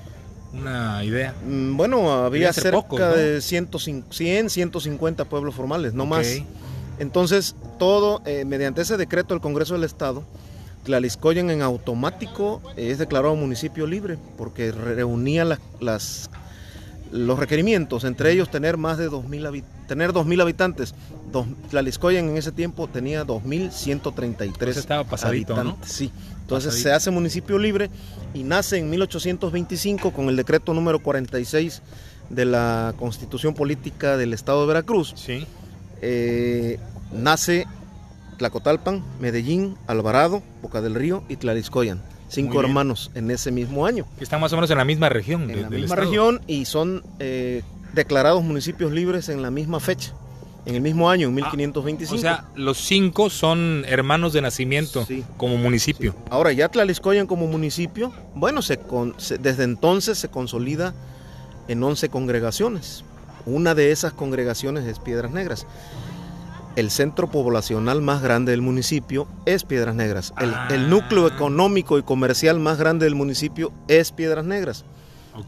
Una 0.53 1.03
idea. 1.03 1.35
Mm, 1.47 1.77
bueno, 1.77 2.12
había 2.12 2.53
cerca 2.53 3.11
de 3.11 3.41
100, 3.41 4.51
150 4.51 5.25
pueblos 5.25 5.55
formales, 5.55 5.95
no 5.95 6.05
más. 6.05 6.43
Entonces, 6.99 7.57
todo, 7.79 8.21
eh, 8.27 8.45
mediante 8.45 8.83
ese 8.83 8.97
decreto 8.97 9.35
del 9.35 9.41
Congreso 9.41 9.75
del 9.75 9.85
Estado, 9.85 10.25
Tlaliscoyan 10.85 11.51
en 11.51 11.62
automático 11.62 12.61
es 12.77 12.99
declarado 12.99 13.37
municipio 13.37 13.87
libre, 13.87 14.19
porque 14.37 14.73
reunía 14.73 15.45
las 15.81 16.31
los 17.12 17.39
requerimientos, 17.39 18.05
entre 18.05 18.33
ellos 18.33 18.51
tener 18.51 18.79
más 18.79 18.97
de 18.97 19.11
2.000 19.11 19.62
tener 19.87 20.12
2.000 20.12 20.41
habitantes. 20.41 20.95
Dos, 21.31 21.47
en 21.73 22.37
ese 22.37 22.53
tiempo 22.53 22.89
tenía 22.89 23.25
2.133 23.27 24.69
estaba 24.69 25.05
pasadito, 25.05 25.55
habitantes. 25.55 25.93
Sí. 25.93 26.11
Entonces 26.41 26.75
se 26.75 26.93
hace 26.93 27.11
municipio 27.11 27.59
libre 27.59 27.91
y 28.35 28.43
nace 28.43 28.79
en 28.79 28.91
1825 28.91 30.12
con 30.12 30.29
el 30.29 30.37
decreto 30.37 30.75
número 30.75 31.03
46 31.03 31.83
de 32.31 32.45
la 32.45 32.95
Constitución 32.99 33.55
Política 33.55 34.17
del 34.17 34.33
Estado 34.33 34.62
de 34.62 34.67
Veracruz. 34.69 35.12
Sí. 35.17 35.47
Eh, 36.01 36.79
nace 37.12 37.67
Tlacotalpan, 38.42 39.04
Medellín, 39.20 39.76
Alvarado, 39.87 40.42
Boca 40.62 40.80
del 40.80 40.96
Río 40.96 41.22
y 41.28 41.37
Tlaliscoyan 41.37 42.02
cinco 42.28 42.58
hermanos 42.61 43.12
en 43.14 43.30
ese 43.30 43.52
mismo 43.52 43.87
año. 43.87 44.04
Que 44.18 44.25
están 44.25 44.40
más 44.40 44.52
o 44.52 44.56
menos 44.56 44.68
en 44.72 44.78
la 44.78 44.84
misma 44.84 45.08
región. 45.08 45.49
En 45.49 45.62
la 45.62 45.70
misma 45.70 45.94
región 45.94 46.40
y 46.49 46.64
son 46.64 47.04
eh, 47.20 47.62
declarados 47.92 48.42
municipios 48.42 48.90
libres 48.90 49.28
en 49.28 49.42
la 49.42 49.52
misma 49.52 49.78
fecha, 49.78 50.12
en 50.66 50.75
el 50.75 50.80
mismo 50.80 51.08
año, 51.08 51.28
en 51.28 51.34
1525. 51.34 52.14
Ah, 52.14 52.16
o 52.16 52.20
sea, 52.20 52.44
los 52.56 52.78
cinco 52.78 53.30
son 53.30 53.84
hermanos 53.87 54.32
de 54.32 54.40
nacimiento 54.40 55.06
como 55.37 55.56
municipio. 55.56 56.16
Ahora, 56.28 56.50
ya 56.50 56.68
Tlaliscoyan 56.68 57.28
como 57.28 57.46
municipio, 57.46 58.12
bueno, 58.34 58.61
se, 58.61 58.80
desde 59.38 59.62
entonces 59.62 60.18
se 60.18 60.28
consolida 60.30 60.94
en 61.68 61.80
11 61.80 62.08
congregaciones. 62.08 63.04
Una 63.46 63.76
de 63.76 63.92
esas 63.92 64.12
congregaciones 64.12 64.84
es 64.87 64.99
Piedras 64.99 65.30
Negras 65.30 65.66
el 66.76 66.91
centro 66.91 67.31
poblacional 67.31 68.00
más 68.02 68.23
grande 68.23 68.52
del 68.52 68.62
municipio 68.62 69.26
es 69.47 69.64
Piedras 69.64 69.95
Negras. 69.95 70.33
El, 70.41 70.55
ah. 70.55 70.69
núcleo 70.88 71.26
económico 71.26 71.99
y 71.99 72.02
comercial 72.02 72.59
más 72.59 72.79
grande 72.79 73.05
del 73.05 73.14
municipio 73.14 73.73
es 73.88 74.12
Piedras 74.12 74.45
Negras. 74.45 74.85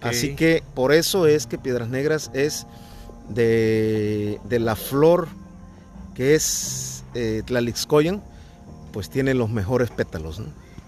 Así 0.00 0.34
que 0.34 0.62
por 0.74 0.92
eso 0.92 1.26
es 1.26 1.46
que 1.46 1.58
Piedras 1.58 1.88
Negras 1.88 2.30
es 2.32 2.66
de, 3.28 4.38
la 4.48 4.76
flor 4.76 5.28
que 6.14 6.34
es 6.34 7.04
eh, 7.14 7.42
Tlalixcoyan, 7.44 8.22
pues 8.92 9.10
tiene 9.10 9.34
los 9.34 9.50
mejores 9.50 9.90
pétalos. 9.90 10.40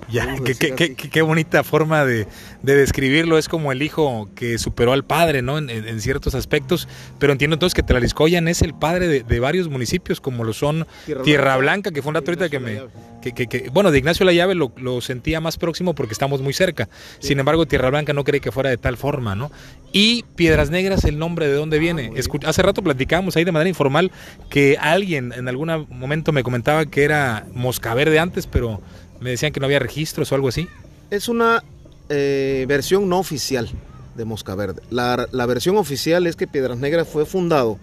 Ya, 0.09 0.37
qué, 0.37 1.23
bonita 1.23 1.65
forma 1.65 2.05
de, 2.05 2.27
describirlo. 2.63 3.39
Es 3.39 3.49
como 3.49 3.73
el 3.73 3.83
hijo 3.83 4.29
que 4.35 4.59
superó 4.59 4.93
al 4.93 5.05
padre, 5.05 5.43
¿no? 5.43 5.59
En, 5.59 6.01
ciertos 6.01 6.35
aspectos. 6.35 6.89
Pero 7.19 7.33
entiendo 7.33 7.55
entonces 7.55 7.75
que 7.75 7.83
Tlaliscoyan 7.83 8.49
es 8.49 8.63
el 8.63 8.75
padre 8.75 9.23
de, 9.23 9.41
varios 9.41 9.69
municipios, 9.69 10.21
como 10.21 10.45
lo 10.45 10.53
son 10.53 10.87
Tierra, 11.25 11.57
Blanca, 11.57 11.91
que 11.91 12.03
fue 12.03 12.11
un 12.11 12.15
dato 12.15 12.31
ahorita 12.31 12.49
que 12.49 12.61
me. 12.61 12.83
Que, 13.23 13.71
bueno, 13.73 13.91
de 13.91 13.99
Ignacio 13.99 14.25
La 14.25 14.33
Llave 14.33 14.55
lo, 14.55 15.01
sentía 15.01 15.41
más 15.41 15.57
próximo 15.57 15.95
porque 15.95 16.13
estamos 16.13 16.41
muy 16.41 16.53
cerca. 16.53 16.89
Sin 17.19 17.41
embargo, 17.41 17.67
Tierra 17.67 17.91
Blanca 17.91 18.13
no 18.13 18.23
cree 18.23 18.41
que 18.41 18.53
fuera 18.53 18.71
de 18.71 18.77
tal 18.77 18.97
forma, 18.97 19.35
¿no? 19.35 19.51
Y 19.93 20.25
Piedras 20.37 20.71
Negras, 20.71 21.05
el 21.05 21.19
nombre 21.19 21.49
de 21.49 21.55
dónde 21.55 21.79
viene. 21.79 22.13
Ah, 22.15 22.49
hace 22.49 22.63
rato 22.63 22.83
platicamos 22.83 23.37
ahí 23.37 23.45
de 23.45 23.53
manera 23.53 23.69
informal 23.69 24.13
que 24.49 24.77
alguien 24.81 25.33
en 25.33 25.49
algún 25.49 25.87
momento 25.91 26.33
me 26.33 26.45
comentaba 26.45 26.87
que 26.87 27.03
era 27.03 27.47
Mosca 27.53 27.95
Verde 27.95 28.19
antes, 28.19 28.47
pero 28.47 28.81
me 29.21 29.31
decían 29.31 29.53
que 29.53 29.61
no 29.61 29.67
había 29.67 29.79
registros 29.79 30.31
o 30.33 30.35
algo 30.35 30.49
así. 30.49 30.69
Es 31.11 31.29
una 31.29 31.63
eh, 32.09 32.65
versión 32.69 33.09
no 33.09 33.19
oficial 33.19 33.69
de 34.17 34.25
Mosca 34.25 34.55
Verde. 34.55 34.83
La, 34.91 35.47
versión 35.47 35.77
oficial 35.77 36.27
es 36.27 36.37
que 36.37 36.47
Piedras 36.47 36.79
Negras 36.79 37.09
fue 37.09 37.27
fundado 37.27 37.79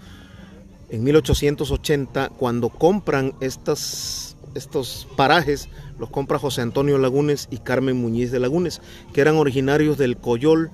en 0.89 1.03
1880 1.03 2.29
cuando 2.29 2.69
compran 2.69 3.33
estas, 3.39 4.35
estos 4.55 5.07
parajes, 5.15 5.69
los 5.99 6.09
compra 6.09 6.39
José 6.39 6.61
Antonio 6.61 6.97
Lagunes 6.97 7.47
y 7.51 7.57
Carmen 7.57 7.97
Muñiz 7.97 8.31
de 8.31 8.39
Lagunes, 8.39 8.81
que 9.13 9.21
eran 9.21 9.35
originarios 9.35 9.97
del 9.97 10.17
Coyol, 10.17 10.71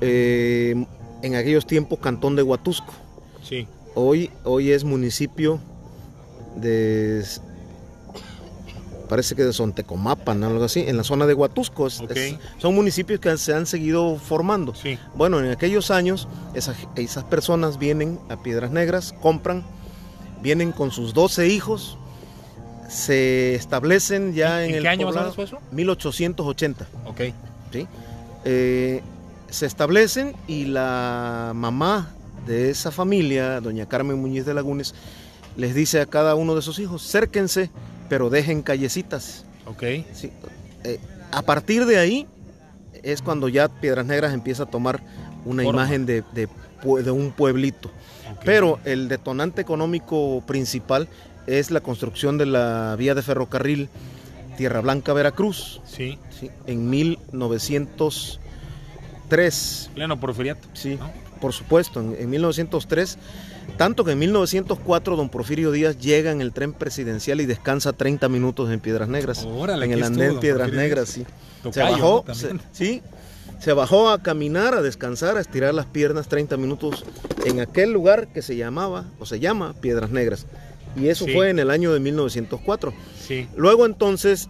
eh, 0.00 0.86
en 1.22 1.34
aquellos 1.34 1.66
tiempos 1.66 1.98
cantón 1.98 2.36
de 2.36 2.42
Huatusco. 2.42 2.92
Sí. 3.42 3.66
Hoy, 3.94 4.30
hoy 4.44 4.72
es 4.72 4.84
municipio 4.84 5.58
de 6.56 7.24
parece 9.06 9.34
que 9.34 9.44
de 9.44 9.52
Sontecomapan, 9.52 10.42
algo 10.44 10.64
así, 10.64 10.84
en 10.86 10.96
la 10.96 11.04
zona 11.04 11.26
de 11.26 11.34
Huatusco. 11.34 11.88
son 11.90 12.74
municipios 12.74 13.20
que 13.20 13.36
se 13.38 13.54
han 13.54 13.66
seguido 13.66 14.16
formando. 14.16 14.74
Bueno, 15.14 15.40
en 15.40 15.50
aquellos 15.50 15.90
años 15.90 16.28
esas, 16.54 17.24
personas 17.24 17.78
vienen 17.78 18.18
a 18.28 18.42
Piedras 18.42 18.70
Negras, 18.70 19.14
compran, 19.20 19.64
vienen 20.42 20.72
con 20.72 20.90
sus 20.90 21.14
12 21.14 21.48
hijos, 21.48 21.98
se 22.88 23.54
establecen 23.54 24.32
ya 24.34 24.64
en, 24.64 24.70
¿En 24.70 24.76
el 24.76 24.82
qué 24.82 24.88
año 24.88 25.10
más 25.10 25.34
fue 25.34 25.44
eso? 25.44 25.58
1880. 25.72 26.86
Ok. 27.06 27.20
¿sí? 27.72 27.88
Eh, 28.44 29.02
se 29.50 29.66
establecen 29.66 30.34
y 30.46 30.66
la 30.66 31.52
mamá 31.54 32.10
de 32.46 32.70
esa 32.70 32.90
familia, 32.90 33.60
doña 33.60 33.86
Carmen 33.86 34.20
Muñiz 34.20 34.46
de 34.46 34.54
Lagunes, 34.54 34.94
les 35.56 35.74
dice 35.74 36.00
a 36.00 36.06
cada 36.06 36.34
uno 36.34 36.54
de 36.54 36.62
sus 36.62 36.78
hijos, 36.78 37.02
cérquense 37.02 37.70
pero 38.08 38.30
dejen 38.30 38.62
callecitas. 38.62 39.44
Ok. 39.66 39.82
Sí. 40.12 40.30
Eh, 40.84 40.98
a 41.32 41.42
partir 41.42 41.84
de 41.86 41.98
ahí 41.98 42.28
es 43.02 43.20
cuando 43.22 43.48
ya 43.48 43.66
Piedras 43.68 44.06
Negras 44.06 44.32
empieza 44.32 44.62
a 44.64 44.66
tomar 44.66 45.00
una 45.44 45.64
imagen 45.64 46.06
de, 46.06 46.22
de, 46.32 46.48
un 47.10 47.32
pueblito. 47.32 47.90
Pero 48.44 48.78
el 48.84 49.08
detonante 49.08 49.62
económico 49.62 50.42
principal 50.46 51.08
es 51.46 51.70
la 51.70 51.80
construcción 51.80 52.36
de 52.38 52.46
la 52.46 52.96
vía 52.98 53.14
de 53.14 53.22
ferrocarril 53.22 53.88
Tierra 54.56 54.80
Blanca 54.80 55.12
Veracruz. 55.12 55.80
Sí. 55.84 56.18
sí 56.38 56.50
en 56.66 56.90
1903. 56.90 59.90
Pleno 59.94 60.18
porfiriato. 60.18 60.66
Sí, 60.72 60.98
por 61.40 61.52
supuesto, 61.52 62.00
en, 62.00 62.16
en 62.18 62.28
1903 62.30 63.18
tanto 63.76 64.04
que 64.04 64.12
en 64.12 64.18
1904 64.18 65.16
don 65.16 65.28
Porfirio 65.28 65.70
Díaz 65.70 65.98
llega 65.98 66.30
en 66.30 66.40
el 66.40 66.52
tren 66.52 66.72
presidencial 66.72 67.40
y 67.40 67.46
descansa 67.46 67.92
30 67.92 68.28
minutos 68.28 68.70
en 68.70 68.80
Piedras 68.80 69.08
Negras. 69.08 69.44
en 69.44 69.92
el 69.92 70.02
andén 70.02 70.40
Piedras 70.40 70.72
Negras, 70.72 71.08
sí. 71.08 71.26
se 71.70 71.82
bajó, 71.82 72.24
sí, 72.72 73.02
se 73.58 73.72
bajó 73.72 74.10
a 74.10 74.22
caminar, 74.22 74.74
a 74.74 74.82
descansar, 74.82 75.36
a 75.36 75.40
estirar 75.40 75.74
las 75.74 75.86
piernas 75.86 76.28
30 76.28 76.56
minutos 76.56 77.04
en 77.44 77.60
aquel 77.60 77.92
lugar 77.92 78.28
que 78.28 78.42
se 78.42 78.56
llamaba 78.56 79.04
o 79.18 79.26
se 79.26 79.40
llama 79.40 79.74
Piedras 79.80 80.10
Negras. 80.10 80.46
Y 80.96 81.08
eso 81.08 81.26
fue 81.26 81.50
en 81.50 81.58
el 81.58 81.70
año 81.70 81.92
de 81.92 82.00
1904. 82.00 82.94
Luego 83.56 83.84
entonces 83.84 84.48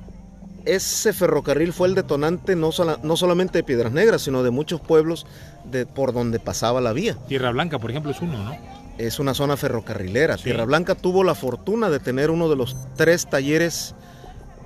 ese 0.66 1.12
ferrocarril 1.12 1.72
fue 1.72 1.88
el 1.88 1.94
detonante 1.94 2.56
no, 2.56 2.70
no 3.02 3.16
solamente 3.16 3.58
de 3.58 3.64
Piedras 3.64 3.92
Negras, 3.92 4.22
sino 4.22 4.42
de 4.42 4.50
muchos 4.50 4.80
pueblos 4.80 5.26
de, 5.64 5.86
por 5.86 6.12
donde 6.12 6.38
pasaba 6.40 6.80
la 6.80 6.92
vía. 6.92 7.16
Tierra 7.28 7.50
Blanca, 7.50 7.78
por 7.78 7.90
ejemplo, 7.90 8.10
es 8.10 8.20
uno, 8.20 8.36
¿no? 8.38 8.85
Es 8.98 9.18
una 9.18 9.34
zona 9.34 9.56
ferrocarrilera. 9.56 10.36
Tierra 10.36 10.64
Blanca 10.64 10.94
tuvo 10.94 11.22
la 11.22 11.34
fortuna 11.34 11.90
de 11.90 12.00
tener 12.00 12.30
uno 12.30 12.48
de 12.48 12.56
los 12.56 12.76
tres 12.96 13.28
talleres 13.28 13.94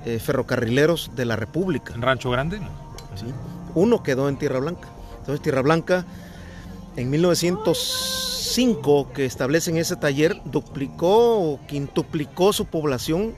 eh, 0.05 0.19
ferrocarrileros 0.19 1.11
de 1.17 1.25
la 1.25 1.37
República. 1.37 1.95
¿En 1.95 2.03
Rancho 2.03 2.31
Grande? 2.31 2.59
Sí. 3.17 3.27
Uno 3.75 4.03
quedó 4.03 4.29
en 4.29 4.37
Tierra 4.37 4.61
Blanca. 4.61 4.89
Entonces 5.19 5.43
Tierra 5.43 5.63
Blanca 5.63 6.05
en 6.97 7.11
1905 7.11 9.13
que 9.13 9.25
establecen 9.25 9.77
ese 9.77 9.97
taller 9.97 10.41
duplicó 10.45 11.41
o 11.41 11.61
quintuplicó 11.67 12.53
su 12.53 12.67
población 12.67 13.35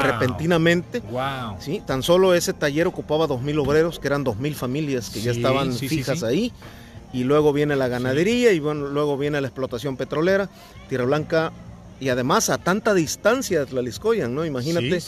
repentinamente. 0.00 1.00
Wow. 1.00 1.56
¿sí? 1.58 1.82
Tan 1.86 2.02
solo 2.02 2.34
ese 2.34 2.52
taller 2.52 2.86
ocupaba 2.86 3.26
2.000 3.26 3.60
obreros, 3.60 3.98
que 3.98 4.08
eran 4.08 4.24
2.000 4.24 4.54
familias 4.54 5.10
que 5.10 5.20
ya 5.20 5.32
estaban 5.32 5.72
fijas 5.72 6.22
ahí. 6.22 6.52
Y 7.14 7.24
luego 7.24 7.52
viene 7.52 7.76
la 7.76 7.88
ganadería 7.88 8.52
y 8.52 8.60
bueno, 8.60 8.88
luego 8.88 9.16
viene 9.16 9.40
la 9.40 9.46
explotación 9.46 9.96
petrolera. 9.96 10.50
Tierra 10.88 11.04
Blanca 11.04 11.52
y 12.00 12.08
además 12.08 12.50
a 12.50 12.58
tanta 12.58 12.92
distancia 12.92 13.60
de 13.60 13.66
Tlaliscoyan, 13.66 14.34
¿no? 14.34 14.44
Imagínate 14.44 15.00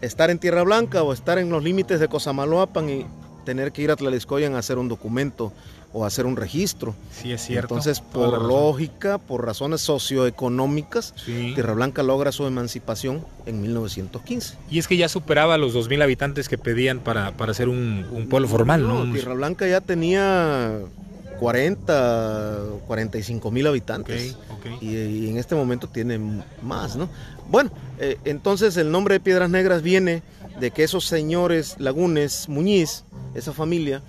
estar 0.00 0.30
en 0.30 0.38
Tierra 0.38 0.62
Blanca 0.62 1.02
o 1.02 1.12
estar 1.12 1.38
en 1.38 1.50
los 1.50 1.62
límites 1.62 2.00
de 2.00 2.08
Cosamaloapan 2.08 2.88
y 2.88 3.06
tener 3.44 3.72
que 3.72 3.82
ir 3.82 3.90
a 3.90 3.96
Tlaliscoyan 3.96 4.54
a 4.54 4.58
hacer 4.58 4.78
un 4.78 4.88
documento 4.88 5.52
o 5.92 6.04
hacer 6.04 6.24
un 6.24 6.36
registro. 6.36 6.94
Sí, 7.10 7.32
es 7.32 7.42
cierto. 7.42 7.74
Entonces, 7.74 8.00
por 8.00 8.40
lógica, 8.42 9.18
por 9.18 9.44
razones 9.44 9.80
socioeconómicas, 9.80 11.14
Tierra 11.24 11.74
Blanca 11.74 12.02
logra 12.02 12.30
su 12.30 12.46
emancipación 12.46 13.24
en 13.46 13.60
1915. 13.60 14.56
Y 14.70 14.78
es 14.78 14.86
que 14.86 14.96
ya 14.96 15.08
superaba 15.08 15.58
los 15.58 15.74
2.000 15.74 16.02
habitantes 16.04 16.48
que 16.48 16.58
pedían 16.58 17.00
para, 17.00 17.32
para 17.32 17.54
ser 17.54 17.68
un, 17.68 18.26
pueblo 18.30 18.46
formal, 18.46 18.86
¿no? 18.86 19.10
Tierra 19.12 19.34
Blanca 19.34 19.66
ya 19.66 19.80
tenía 19.80 20.78
40, 21.40 22.60
45 22.86 23.50
mil 23.50 23.66
habitantes. 23.66 24.36
Y, 24.80 25.28
en 25.28 25.38
este 25.38 25.54
momento 25.54 25.88
tiene 25.88 26.20
más, 26.62 26.96
¿no? 26.96 27.08
Bueno, 27.48 27.70
eh, 27.98 28.18
entonces 28.24 28.76
el 28.76 28.92
nombre 28.92 29.14
de 29.14 29.20
Piedras 29.20 29.48
Negras 29.48 29.82
viene 29.82 30.22
de 30.60 30.70
que 30.70 30.84
esos 30.84 31.06
señores 31.06 31.76
Lagunes, 31.78 32.48
Muñiz, 32.48 33.04
esa 33.34 33.54
familia, 33.54 34.02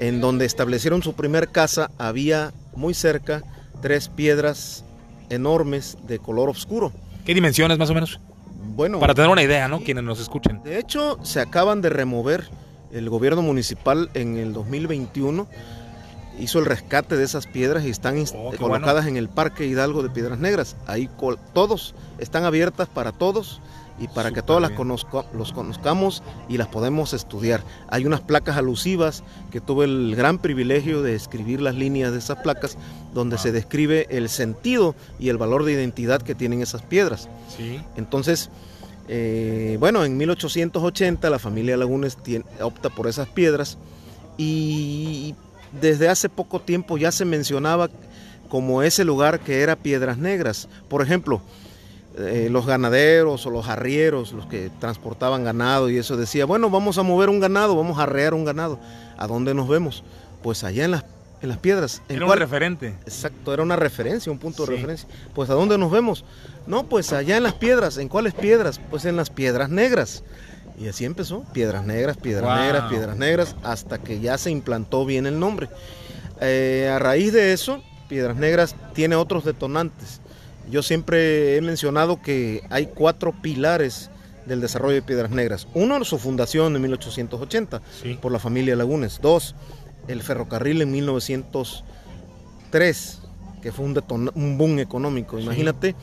en 0.00 0.22
donde 0.22 0.46
establecieron 0.46 1.02
su 1.02 1.12
primer 1.12 1.50
casa, 1.50 1.90
había 1.98 2.54
muy 2.74 2.94
cerca 2.94 3.42
tres 3.82 4.08
piedras 4.08 4.84
enormes 5.28 5.98
de 6.06 6.18
color 6.18 6.48
oscuro. 6.48 6.92
¿Qué 7.26 7.34
dimensiones 7.34 7.76
más 7.76 7.90
o 7.90 7.94
menos? 7.94 8.18
Bueno, 8.74 8.98
para 8.98 9.14
tener 9.14 9.30
una 9.30 9.42
idea, 9.42 9.68
¿no? 9.68 9.80
Quienes 9.80 10.02
nos 10.02 10.18
escuchen. 10.18 10.62
De 10.62 10.78
hecho, 10.78 11.18
se 11.22 11.40
acaban 11.40 11.82
de 11.82 11.90
remover 11.90 12.48
el 12.90 13.10
gobierno 13.10 13.42
municipal 13.42 14.08
en 14.14 14.38
el 14.38 14.54
2021 14.54 15.46
hizo 16.38 16.58
el 16.58 16.66
rescate 16.66 17.16
de 17.16 17.24
esas 17.24 17.46
piedras 17.46 17.84
y 17.84 17.90
están 17.90 18.22
oh, 18.34 18.52
colocadas 18.58 19.06
en 19.06 19.16
el 19.16 19.28
Parque 19.28 19.66
Hidalgo 19.66 20.02
de 20.02 20.10
Piedras 20.10 20.38
Negras. 20.38 20.76
Ahí 20.86 21.08
todos 21.52 21.94
están 22.18 22.44
abiertas 22.44 22.88
para 22.88 23.12
todos 23.12 23.60
y 23.98 24.08
para 24.08 24.32
que 24.32 24.42
todos 24.42 24.60
las 24.60 24.72
los 25.32 25.52
conozcamos 25.52 26.22
y 26.48 26.58
las 26.58 26.68
podemos 26.68 27.12
estudiar. 27.12 27.62
Hay 27.88 28.06
unas 28.06 28.20
placas 28.20 28.56
alusivas 28.56 29.22
que 29.52 29.60
tuve 29.60 29.84
el 29.84 30.16
gran 30.16 30.38
privilegio 30.38 31.02
de 31.02 31.14
escribir 31.14 31.60
las 31.60 31.76
líneas 31.76 32.12
de 32.12 32.18
esas 32.18 32.38
placas 32.38 32.76
donde 33.12 33.38
se 33.38 33.52
describe 33.52 34.06
el 34.10 34.28
sentido 34.28 34.96
y 35.18 35.28
el 35.28 35.38
valor 35.38 35.64
de 35.64 35.72
identidad 35.72 36.22
que 36.22 36.34
tienen 36.34 36.60
esas 36.60 36.82
piedras. 36.82 37.28
Entonces, 37.96 38.50
eh, 39.06 39.76
bueno, 39.78 40.04
en 40.04 40.16
1880 40.16 41.30
la 41.30 41.38
familia 41.38 41.76
Lagunes 41.76 42.18
opta 42.60 42.90
por 42.90 43.06
esas 43.06 43.28
piedras 43.28 43.78
y 44.36 45.34
desde 45.80 46.08
hace 46.08 46.28
poco 46.28 46.60
tiempo 46.60 46.98
ya 46.98 47.12
se 47.12 47.24
mencionaba 47.24 47.90
como 48.48 48.82
ese 48.82 49.04
lugar 49.04 49.40
que 49.40 49.62
era 49.62 49.76
Piedras 49.76 50.18
Negras. 50.18 50.68
Por 50.88 51.02
ejemplo, 51.02 51.40
eh, 52.16 52.48
los 52.50 52.66
ganaderos 52.66 53.44
o 53.46 53.50
los 53.50 53.68
arrieros, 53.68 54.32
los 54.32 54.46
que 54.46 54.70
transportaban 54.78 55.42
ganado 55.42 55.90
y 55.90 55.98
eso 55.98 56.16
decía, 56.16 56.44
bueno, 56.44 56.70
vamos 56.70 56.96
a 56.98 57.02
mover 57.02 57.28
un 57.28 57.40
ganado, 57.40 57.74
vamos 57.74 57.98
a 57.98 58.04
arrear 58.04 58.34
un 58.34 58.44
ganado. 58.44 58.78
¿A 59.16 59.26
dónde 59.26 59.54
nos 59.54 59.68
vemos? 59.68 60.04
Pues 60.42 60.62
allá 60.62 60.84
en 60.84 60.92
las, 60.92 61.04
en 61.42 61.48
las 61.48 61.58
piedras. 61.58 62.02
era 62.08 62.24
un 62.24 62.36
referente. 62.36 62.94
Exacto, 63.04 63.52
era 63.52 63.64
una 63.64 63.74
referencia, 63.76 64.30
un 64.30 64.38
punto 64.38 64.64
de 64.64 64.76
referencia. 64.76 65.08
Pues 65.34 65.50
¿a 65.50 65.54
dónde 65.54 65.76
nos 65.76 65.90
vemos? 65.90 66.24
No, 66.68 66.84
pues 66.84 67.12
allá 67.12 67.36
en 67.36 67.42
las 67.42 67.54
piedras. 67.54 67.98
¿En 67.98 68.08
cuáles 68.08 68.34
piedras? 68.34 68.80
Pues 68.90 69.04
en 69.04 69.16
las 69.16 69.30
piedras 69.30 69.70
negras. 69.70 70.22
Y 70.78 70.88
así 70.88 71.04
empezó, 71.04 71.44
piedras 71.52 71.84
negras, 71.84 72.16
piedras 72.16 72.60
negras, 72.60 72.90
piedras 72.90 73.16
negras, 73.16 73.56
hasta 73.62 73.98
que 73.98 74.20
ya 74.20 74.38
se 74.38 74.50
implantó 74.50 75.04
bien 75.04 75.26
el 75.26 75.38
nombre. 75.38 75.68
Eh, 76.40 76.90
a 76.92 76.98
raíz 76.98 77.32
de 77.32 77.52
eso, 77.52 77.80
Piedras 78.08 78.36
Negras 78.36 78.74
tiene 78.92 79.14
otros 79.16 79.44
detonantes. 79.44 80.20
Yo 80.70 80.82
siempre 80.82 81.56
he 81.56 81.60
mencionado 81.60 82.22
que 82.22 82.62
hay 82.70 82.86
cuatro 82.86 83.32
pilares 83.32 84.10
del 84.46 84.60
desarrollo 84.60 84.94
de 84.94 85.02
Piedras 85.02 85.30
Negras. 85.30 85.66
Uno, 85.74 86.02
su 86.04 86.18
fundación 86.18 86.76
en 86.76 86.82
1880 86.82 87.80
por 88.20 88.30
la 88.32 88.38
familia 88.38 88.76
Lagunes. 88.76 89.20
Dos, 89.22 89.54
el 90.08 90.22
ferrocarril 90.22 90.82
en 90.82 90.90
1903, 90.90 93.20
que 93.62 93.72
fue 93.72 93.84
un, 93.84 94.30
un 94.34 94.58
boom 94.58 94.80
económico. 94.80 95.38
Imagínate 95.38 95.94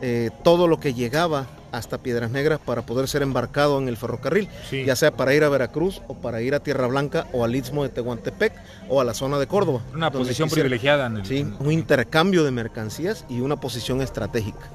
eh, 0.00 0.30
todo 0.42 0.66
lo 0.68 0.80
que 0.80 0.94
llegaba 0.94 1.46
hasta 1.72 1.98
Piedras 1.98 2.30
Negras 2.30 2.60
para 2.64 2.82
poder 2.82 3.08
ser 3.08 3.22
embarcado 3.22 3.78
en 3.78 3.88
el 3.88 3.96
ferrocarril, 3.96 4.48
ya 4.70 4.94
sea 4.94 5.10
para 5.16 5.34
ir 5.34 5.42
a 5.42 5.48
Veracruz 5.48 6.02
o 6.06 6.14
para 6.14 6.42
ir 6.42 6.54
a 6.54 6.60
Tierra 6.60 6.86
Blanca 6.86 7.26
o 7.32 7.44
al 7.44 7.56
Istmo 7.56 7.82
de 7.82 7.88
Tehuantepec 7.88 8.52
o 8.88 9.00
a 9.00 9.04
la 9.04 9.14
zona 9.14 9.38
de 9.38 9.46
Córdoba. 9.46 9.80
Una 9.94 10.10
posición 10.10 10.48
privilegiada. 10.48 11.06
En 11.06 11.16
el, 11.16 11.26
sí, 11.26 11.46
un 11.58 11.72
intercambio 11.72 12.44
de 12.44 12.50
mercancías 12.50 13.24
y 13.28 13.40
una 13.40 13.58
posición 13.58 14.02
estratégica. 14.02 14.68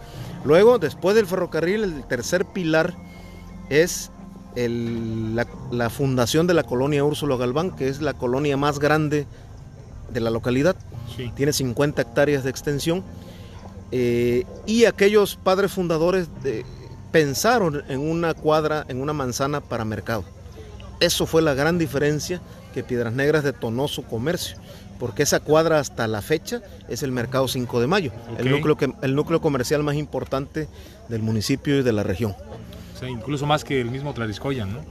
Luego, 0.43 0.79
después 0.79 1.15
del 1.15 1.27
ferrocarril, 1.27 1.83
el 1.83 2.03
tercer 2.05 2.45
pilar 2.45 2.93
es 3.69 4.12
la, 4.55 5.89
fundación 5.89 6.47
de 6.47 6.53
la 6.53 6.63
colonia 6.63 7.03
Úrsulo 7.03 7.38
Galván, 7.38 7.75
que 7.75 7.89
es 7.89 8.01
la 8.01 8.13
colonia 8.13 8.57
más 8.57 8.79
grande 8.79 9.27
de 10.12 10.19
la 10.19 10.29
localidad. 10.29 10.75
Tiene 11.36 11.53
50 11.53 12.01
hectáreas 12.01 12.43
de 12.43 12.49
extensión. 12.49 13.03
Eh, 13.91 14.45
y 14.65 14.86
aquellos 14.86 15.38
padres 15.38 15.71
fundadores 15.71 16.27
de, 16.43 16.65
pensaron 17.17 17.84
en 17.89 17.99
una 17.99 18.36
cuadra, 18.36 18.86
en 18.89 19.01
una 19.01 19.12
manzana 19.12 19.60
para 19.60 19.84
mercado. 19.86 20.23
Eso 20.99 21.25
fue 21.25 21.41
la 21.41 21.56
gran 21.56 21.80
diferencia 21.80 22.41
que 22.75 22.84
Piedras 22.84 23.12
Negras 23.12 23.43
detonó 23.43 23.88
su 23.88 24.03
comercio, 24.03 24.56
porque 24.99 25.23
esa 25.23 25.39
cuadra 25.39 25.80
hasta 25.80 26.06
la 26.06 26.21
fecha 26.21 26.62
es 26.88 27.01
el 27.01 27.12
mercado 27.12 27.47
5 27.47 27.82
de 27.82 27.88
mayo, 27.88 28.12
el, 28.38 28.51
núcleo 28.51 28.77
que, 28.77 28.93
el 29.01 29.15
núcleo 29.15 29.41
comercial 29.41 29.82
más 29.82 29.95
importante 29.95 30.67
del 31.10 31.23
municipio 31.23 31.80
y 31.80 31.82
de 31.82 31.91
la 31.91 32.03
región. 32.03 32.36
O 32.95 32.99
sea, 32.99 33.10
incluso 33.10 33.47
más 33.47 33.63
que 33.63 33.82
el 33.82 33.89
mismo 33.89 34.13
Tlariscoyan, 34.13 34.71
¿no? 34.71 34.82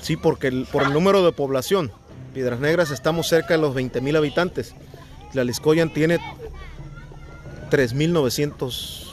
Sí, 0.00 0.16
porque 0.16 0.52
por 0.70 0.84
el 0.84 0.92
número 0.92 1.24
de 1.24 1.32
población, 1.32 1.90
Piedras 2.32 2.60
Negras 2.60 2.92
estamos 2.92 3.26
cerca 3.26 3.54
de 3.54 3.58
los 3.58 3.74
20 3.74 4.00
mil 4.00 4.14
habitantes. 4.14 4.72
Tlariscoyan 5.32 5.92
tiene 5.92 6.20
3.900 7.72 9.04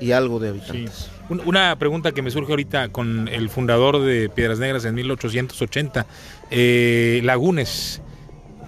y 0.00 0.12
algo 0.12 0.38
de 0.38 0.50
habitantes. 0.50 1.08
Una 1.28 1.78
pregunta 1.78 2.12
que 2.12 2.20
me 2.20 2.30
surge 2.30 2.52
ahorita 2.52 2.88
con 2.90 3.28
el 3.28 3.48
fundador 3.48 4.00
de 4.00 4.28
Piedras 4.28 4.58
Negras 4.58 4.84
en 4.84 4.94
1880, 4.94 6.06
eh, 6.50 7.20
Lagunes. 7.24 8.02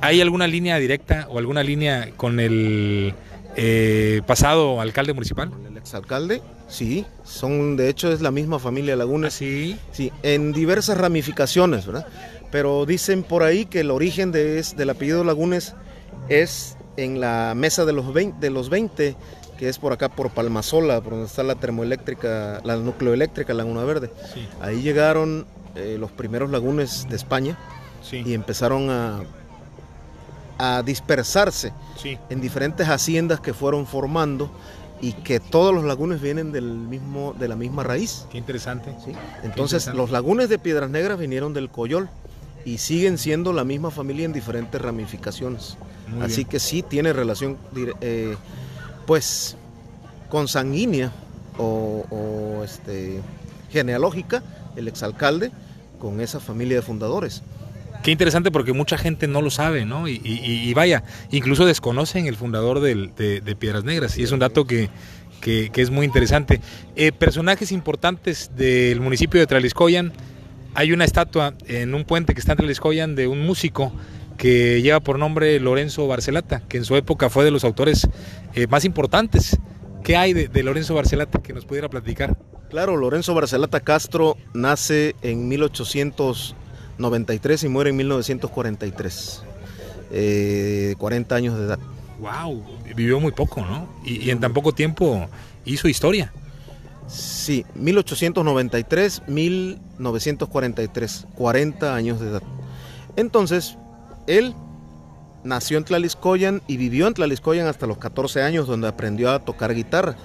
¿Hay 0.01 0.21
alguna 0.21 0.47
línea 0.47 0.79
directa 0.79 1.27
o 1.31 1.39
alguna 1.39 1.63
línea 1.63 2.11
con 2.17 2.41
el 2.41 3.15
eh, 3.57 4.23
pasado 4.27 4.81
alcalde 4.81 5.13
municipal? 5.13 5.51
El 5.69 5.77
exalcalde, 5.77 6.43
sí. 6.69 7.05
Son, 7.25 7.77
de 7.77 7.89
hecho, 7.89 8.13
es 8.13 8.21
la 8.21 8.31
misma 8.31 8.59
familia 8.59 8.97
Lagunes. 8.97 9.35
¿Ah, 9.35 9.39
sí. 9.39 9.77
Sí, 9.93 10.13
en 10.23 10.53
diversas 10.53 10.99
ramificaciones, 10.99 11.87
¿verdad? 11.87 12.07
Pero 12.51 12.87
dicen 12.87 13.25
por 13.25 13.43
ahí 13.43 13.67
que 13.67 13.81
el 13.81 13.91
origen 13.91 14.31
de, 14.31 14.59
es, 14.59 14.77
del 14.77 14.91
apellido 14.91 15.25
Lagunes 15.25 15.75
es 16.29 16.77
en 16.97 17.21
la 17.21 17.55
mesa 17.57 17.85
de 17.85 17.93
los 17.93 18.13
20, 18.13 18.39
de 18.39 18.51
los 18.51 18.71
20 18.71 19.17
que 19.59 19.69
es 19.69 19.79
por 19.79 19.93
acá 19.93 20.09
por 20.09 20.31
Palmasola, 20.31 21.01
por 21.01 21.13
donde 21.13 21.27
está 21.27 21.43
la 21.43 21.55
termoeléctrica, 21.55 22.61
la 22.65 22.77
nucleoeléctrica 22.77 23.55
Laguna 23.55 23.85
Verde. 23.85 24.11
Ahí 24.61 24.83
llegaron 24.83 25.47
eh, 25.75 25.97
los 25.99 26.11
primeros 26.11 26.51
lagunes 26.51 27.07
de 27.09 27.17
España 27.17 27.59
y 28.11 28.35
empezaron 28.35 28.91
a, 28.91 29.23
a 30.59 30.83
dispersarse 30.83 31.73
en 32.29 32.41
diferentes 32.41 32.87
haciendas 32.87 33.41
que 33.41 33.55
fueron 33.55 33.87
formando 33.87 34.51
y 35.01 35.13
que 35.13 35.41
todos 35.41 35.75
los 35.75 35.85
lagunes 35.85 36.21
vienen 36.21 36.53
del 36.53 36.65
mismo, 36.65 37.35
de 37.39 37.49
la 37.49 37.57
misma 37.57 37.83
raíz. 37.83 38.27
Qué 38.31 38.39
interesante. 38.39 38.95
Entonces 39.43 39.87
los 39.89 40.11
lagunes 40.11 40.49
de 40.49 40.59
Piedras 40.59 40.91
Negras 40.91 41.19
vinieron 41.19 41.53
del 41.53 41.69
Coyol 41.69 42.09
y 42.65 42.79
siguen 42.79 43.19
siendo 43.19 43.53
la 43.53 43.65
misma 43.65 43.91
familia 43.91 44.25
en 44.25 44.33
diferentes 44.33 44.81
ramificaciones. 44.81 45.77
Así 46.21 46.45
que 46.45 46.61
sí 46.61 46.83
tiene 46.83 47.13
relación 47.13 47.59
eh, 48.01 48.37
pues 49.07 49.57
consanguínea 50.29 51.13
o, 51.59 52.63
este, 52.65 53.21
genealógica, 53.71 54.43
el 54.77 54.89
exalcalde, 54.89 55.53
con 55.99 56.21
esa 56.21 56.41
familia 56.41 56.77
de 56.77 56.83
fundadores. 56.83 57.43
Qué 58.03 58.11
interesante 58.11 58.51
porque 58.51 58.73
mucha 58.73 58.99
gente 58.99 59.27
no 59.29 59.41
lo 59.41 59.51
sabe, 59.51 59.87
¿no? 59.87 60.09
Y, 60.09 60.75
vaya, 60.75 61.05
incluso 61.31 61.65
desconocen 61.65 62.27
el 62.27 62.37
fundador 62.37 62.81
de, 62.81 63.57
Piedras 63.59 63.85
Negras. 63.85 64.19
Y 64.19 64.23
es 64.23 64.33
un 64.33 64.41
dato 64.41 64.67
que, 64.67 64.91
es 65.43 65.91
muy 65.91 66.05
interesante. 66.05 66.61
Eh, 66.97 67.13
personajes 67.13 67.73
importantes 67.73 68.51
del 68.57 69.01
municipio 69.01 69.41
de 69.41 69.47
Traliscoyan. 69.47 70.13
Hay 70.75 70.93
una 70.93 71.05
estatua 71.05 71.55
en 71.67 71.95
un 71.95 72.05
puente 72.05 72.35
que 72.35 72.41
está 72.41 72.53
en 72.53 72.59
Traliscoyan 72.59 73.15
de 73.15 73.27
un 73.27 73.47
músico 73.47 73.93
que 74.37 74.83
lleva 74.83 75.01
por 75.01 75.19
nombre 75.19 75.59
Lorenzo 75.61 76.07
Barcelata, 76.07 76.63
que 76.69 76.77
en 76.79 76.85
su 76.85 76.97
época 76.97 77.31
fue 77.31 77.45
de 77.45 77.51
los 77.51 77.65
autores 77.65 78.09
eh, 78.55 78.67
más 78.67 78.85
importantes. 78.85 79.59
¿Qué 80.03 80.17
hay 80.17 80.35
de, 80.35 80.63
Lorenzo 80.63 80.95
Barcelata 80.95 81.43
que 81.43 81.55
nos 81.55 81.65
pudiera 81.65 81.89
platicar? 81.89 82.37
Claro, 82.69 82.97
Lorenzo 82.97 83.35
Barcelata 83.35 83.81
Castro 83.81 84.37
nace 84.53 85.17
en 85.23 85.49
1893 85.49 87.65
y 87.65 87.69
muere 87.69 87.91
en 87.91 87.97
1943, 87.97 89.43
40 90.99 91.33
eh, 91.35 91.37
años 91.37 91.59
de 91.59 91.65
edad. 91.65 91.79
¡Wow! 92.19 92.63
Vivió 92.95 93.19
muy 93.21 93.33
poco, 93.33 93.63
¿no? 93.63 93.89
Y, 94.05 94.29
en 94.31 94.41
tan 94.41 94.53
poco 94.53 94.73
tiempo 94.73 95.27
hizo 95.65 95.89
historia. 95.89 96.31
Sí, 97.07 97.65
1893, 97.75 99.23
1943, 99.29 101.27
40 101.35 101.95
años 101.95 102.21
de 102.21 102.29
edad. 102.29 102.43
Entonces, 103.17 103.77
él 104.27 104.55
nació 105.45 105.79
en 105.79 105.85
Tlaliscoyan 105.85 106.63
y 106.67 106.77
vivió 106.77 107.07
en 107.07 107.15
Tlaliscoyan 107.15 107.67
hasta 107.67 107.87
los 107.87 107.99
14 107.99 108.43
años, 108.43 108.67
donde 108.67 108.89
aprendió 108.89 109.31
a 109.31 109.39
tocar 109.39 109.75
guitarra. 109.75 110.17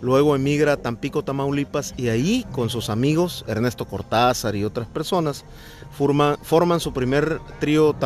Luego 0.00 0.36
emigra 0.36 0.74
a 0.74 0.76
Tampico, 0.76 1.24
Tamaulipas, 1.24 1.92
y 1.96 2.08
ahí, 2.08 2.46
con 2.52 2.70
sus 2.70 2.88
amigos, 2.88 3.44
Ernesto 3.48 3.84
Cortázar 3.84 4.54
y 4.54 4.62
otras 4.62 4.86
personas, 4.86 5.44
forman 5.90 6.80
su 6.80 6.92
primer 6.92 7.40
trío 7.58 7.96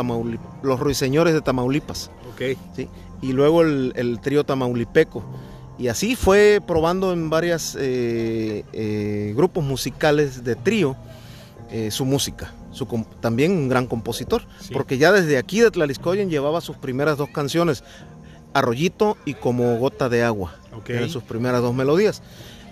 los 0.62 0.80
Ruiseñores 0.80 1.34
de 1.34 1.42
Tamaulipas. 1.42 2.10
Okay. 2.32 2.56
¿sí? 2.74 2.88
Y 3.20 3.32
luego 3.32 3.62
el, 3.62 4.18
trío 4.22 4.44
Tamaulipeco. 4.44 5.22
Y 5.78 5.88
así 5.88 6.16
fue 6.16 6.62
probando 6.66 7.12
en 7.12 7.28
varios 7.28 7.76
eh, 7.78 8.64
eh, 8.72 9.34
grupos 9.36 9.64
musicales 9.64 10.44
de 10.44 10.54
trío 10.54 10.96
eh, 11.70 11.90
su 11.90 12.04
música 12.04 12.52
también 13.20 13.52
un 13.52 13.68
gran 13.68 13.86
compositor, 13.86 14.42
porque 14.72 14.98
ya 14.98 15.12
desde 15.12 15.38
aquí 15.38 15.60
de 15.60 15.70
Tlaliscoyen 15.70 16.30
llevaba 16.30 16.60
sus 16.60 16.76
primeras 16.76 17.18
dos 17.18 17.30
canciones, 17.30 17.84
Arroyito 18.54 19.16
y 19.24 19.34
Como 19.34 19.76
Gota 19.78 20.08
de 20.08 20.22
Agua, 20.22 20.54
eran 20.86 21.10
sus 21.10 21.22
primeras 21.22 21.62
dos 21.62 21.74
melodías. 21.74 22.22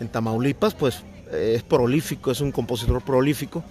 En 0.00 0.08
Tamaulipas, 0.08 0.74
pues 0.74 1.02
eh, 1.30 1.54
es 1.56 1.62
prolífico, 1.62 2.30
es 2.30 2.40
un 2.40 2.52
compositor 2.52 3.02
prolífico, 3.02 3.62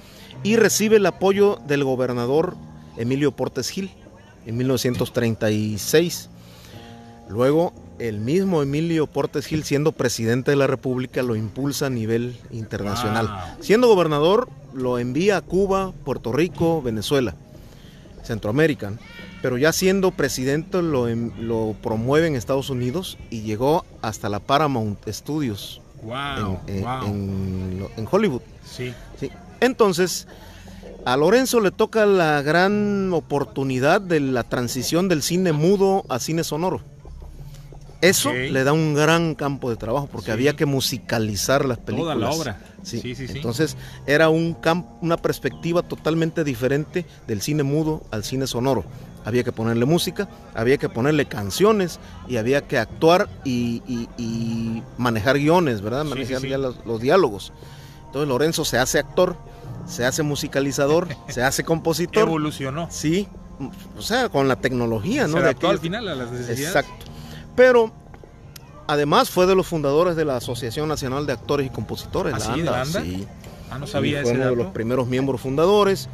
y 0.44 0.56
recibe 0.56 0.98
el 0.98 1.06
apoyo 1.06 1.60
del 1.68 1.84
gobernador 1.84 2.56
Emilio 2.98 3.32
Portes 3.32 3.70
Gil 3.70 3.92
en 4.46 4.58
1936. 4.58 6.30
Luego 7.30 7.74
el 8.00 8.20
mismo 8.20 8.62
Emilio 8.62 9.08
Portes 9.08 9.46
Gil, 9.46 9.64
siendo 9.64 9.92
presidente 9.92 10.52
de 10.52 10.58
la 10.58 10.68
República, 10.68 11.22
lo 11.22 11.36
impulsa 11.36 11.88
a 11.88 11.90
nivel 11.90 12.38
internacional. 12.52 13.56
Siendo 13.60 13.88
gobernador, 13.88 14.50
lo 14.74 15.00
envía 15.00 15.38
a 15.38 15.42
Cuba, 15.42 15.92
Puerto 16.06 16.32
Rico, 16.32 16.82
Venezuela, 16.82 17.36
Centroamérica. 18.24 18.94
Pero 19.42 19.58
ya 19.58 19.72
siendo 19.72 20.12
presidente 20.12 20.82
lo, 20.82 21.08
lo, 21.08 21.76
promueve 21.82 22.28
en 22.28 22.36
Estados 22.36 22.70
Unidos 22.70 23.18
y 23.30 23.42
llegó 23.42 23.86
hasta 24.02 24.28
la 24.28 24.40
Paramount 24.40 25.08
Studios 25.08 25.82
en, 26.68 28.08
Hollywood. 28.10 28.42
Sí. 28.66 28.94
sí. 29.20 29.32
Entonces, 29.62 30.28
a 31.06 31.16
Lorenzo 31.16 31.62
le 31.62 31.72
toca 31.72 32.06
la 32.06 32.42
gran 32.42 33.14
oportunidad 33.14 34.02
de 34.02 34.20
la 34.20 34.44
transición 34.44 35.08
del 35.08 35.22
cine 35.22 35.54
mudo 35.54 36.06
a 36.10 36.20
cine 36.20 36.44
sonoro. 36.44 36.82
Eso 38.02 38.32
le 38.32 38.64
da 38.64 38.72
un 38.72 38.94
gran 38.94 39.36
campo 39.36 39.70
de 39.70 39.76
trabajo 39.76 40.08
porque 40.12 40.32
había 40.32 40.56
que 40.56 40.66
musicalizar 40.66 41.66
las 41.66 41.78
películas. 41.80 42.16
Toda 42.16 42.30
la 42.30 42.36
obra. 42.36 42.62
Sí. 42.82 43.02
sí, 43.02 43.14
sí 43.14 43.26
Entonces 43.36 43.76
era 44.08 44.30
un 44.30 44.58
una 45.02 45.18
perspectiva 45.18 45.82
totalmente 45.82 46.44
diferente 46.46 47.06
del 47.28 47.42
cine 47.42 47.64
mudo 47.64 48.04
al 48.12 48.24
cine 48.24 48.48
sonoro. 48.48 48.86
Había 49.26 49.44
que 49.44 49.52
ponerle 49.52 49.86
música, 49.86 50.30
había 50.56 50.78
que 50.78 50.88
ponerle 50.88 51.26
canciones 51.26 52.00
y 52.28 52.38
había 52.38 52.68
que 52.68 52.78
actuar 52.78 53.30
y, 53.44 53.82
manejar 54.98 55.38
guiones, 55.38 55.82
¿verdad? 55.82 56.06
Manejar 56.06 56.42
ya 56.42 56.58
los, 56.58 57.02
diálogos. 57.02 57.52
Entonces 58.06 58.30
Lorenzo 58.30 58.64
se 58.64 58.78
hace 58.78 58.98
actor, 58.98 59.36
se 59.86 60.06
hace 60.06 60.24
musicalizador, 60.24 61.10
se 61.28 61.44
hace 61.44 61.66
compositor. 61.66 62.28
Evolucionó. 62.28 62.88
Sí, 62.90 63.28
o 63.98 64.02
sea, 64.02 64.30
con 64.30 64.48
la 64.48 64.56
tecnología, 64.56 65.28
¿no? 65.28 65.34
Se 65.34 65.44
adaptó 65.44 65.70
al 65.70 65.80
final 65.80 66.08
a 66.08 66.16
las 66.16 66.32
necesidades. 66.32 66.68
Exacto. 66.68 67.09
Pero 67.60 67.91
además 68.88 69.30
fue 69.30 69.45
de 69.45 69.54
los 69.54 69.67
fundadores 69.67 70.15
de 70.15 70.24
la 70.24 70.38
Asociación 70.38 70.88
Nacional 70.88 71.26
de 71.26 71.34
Actores 71.34 71.67
y 71.67 71.69
Compositores, 71.69 72.34
¿Ah, 72.36 72.56
la 72.56 72.84
ANDA. 72.84 73.02
Sí. 73.02 73.28
Ah, 73.69 73.78
no 73.78 73.86
sabía 73.86 74.22
Fue 74.22 74.32
uno 74.32 74.50
de 74.50 74.56
los 74.56 74.67
primeros 74.67 75.10
miembros 75.10 75.41
fundadores. 75.41 76.08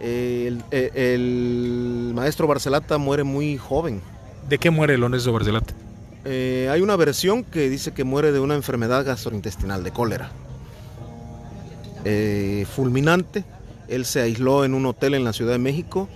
El, 0.00 0.62
maestro 2.14 2.46
Barcelata 2.46 2.96
muere 2.96 3.24
muy 3.24 3.58
joven. 3.58 4.02
¿De 4.48 4.56
qué 4.58 4.70
muere 4.70 4.96
Lorenzo 4.96 5.32
Barcelata? 5.32 5.74
Eh, 6.24 6.68
hay 6.70 6.80
una 6.80 6.94
versión 6.94 7.42
que 7.42 7.68
dice 7.68 7.92
que 7.92 8.04
muere 8.04 8.30
de 8.30 8.38
una 8.38 8.54
enfermedad 8.54 9.04
gastrointestinal, 9.04 9.82
de 9.82 9.90
cólera. 9.90 10.30
Eh, 12.04 12.68
fulminante. 12.72 13.42
Él 13.88 14.04
se 14.04 14.20
aisló 14.20 14.64
en 14.64 14.74
un 14.74 14.86
hotel 14.86 15.14
en 15.14 15.24
la 15.24 15.32
Ciudad 15.32 15.50
de 15.54 15.58
México 15.58 16.08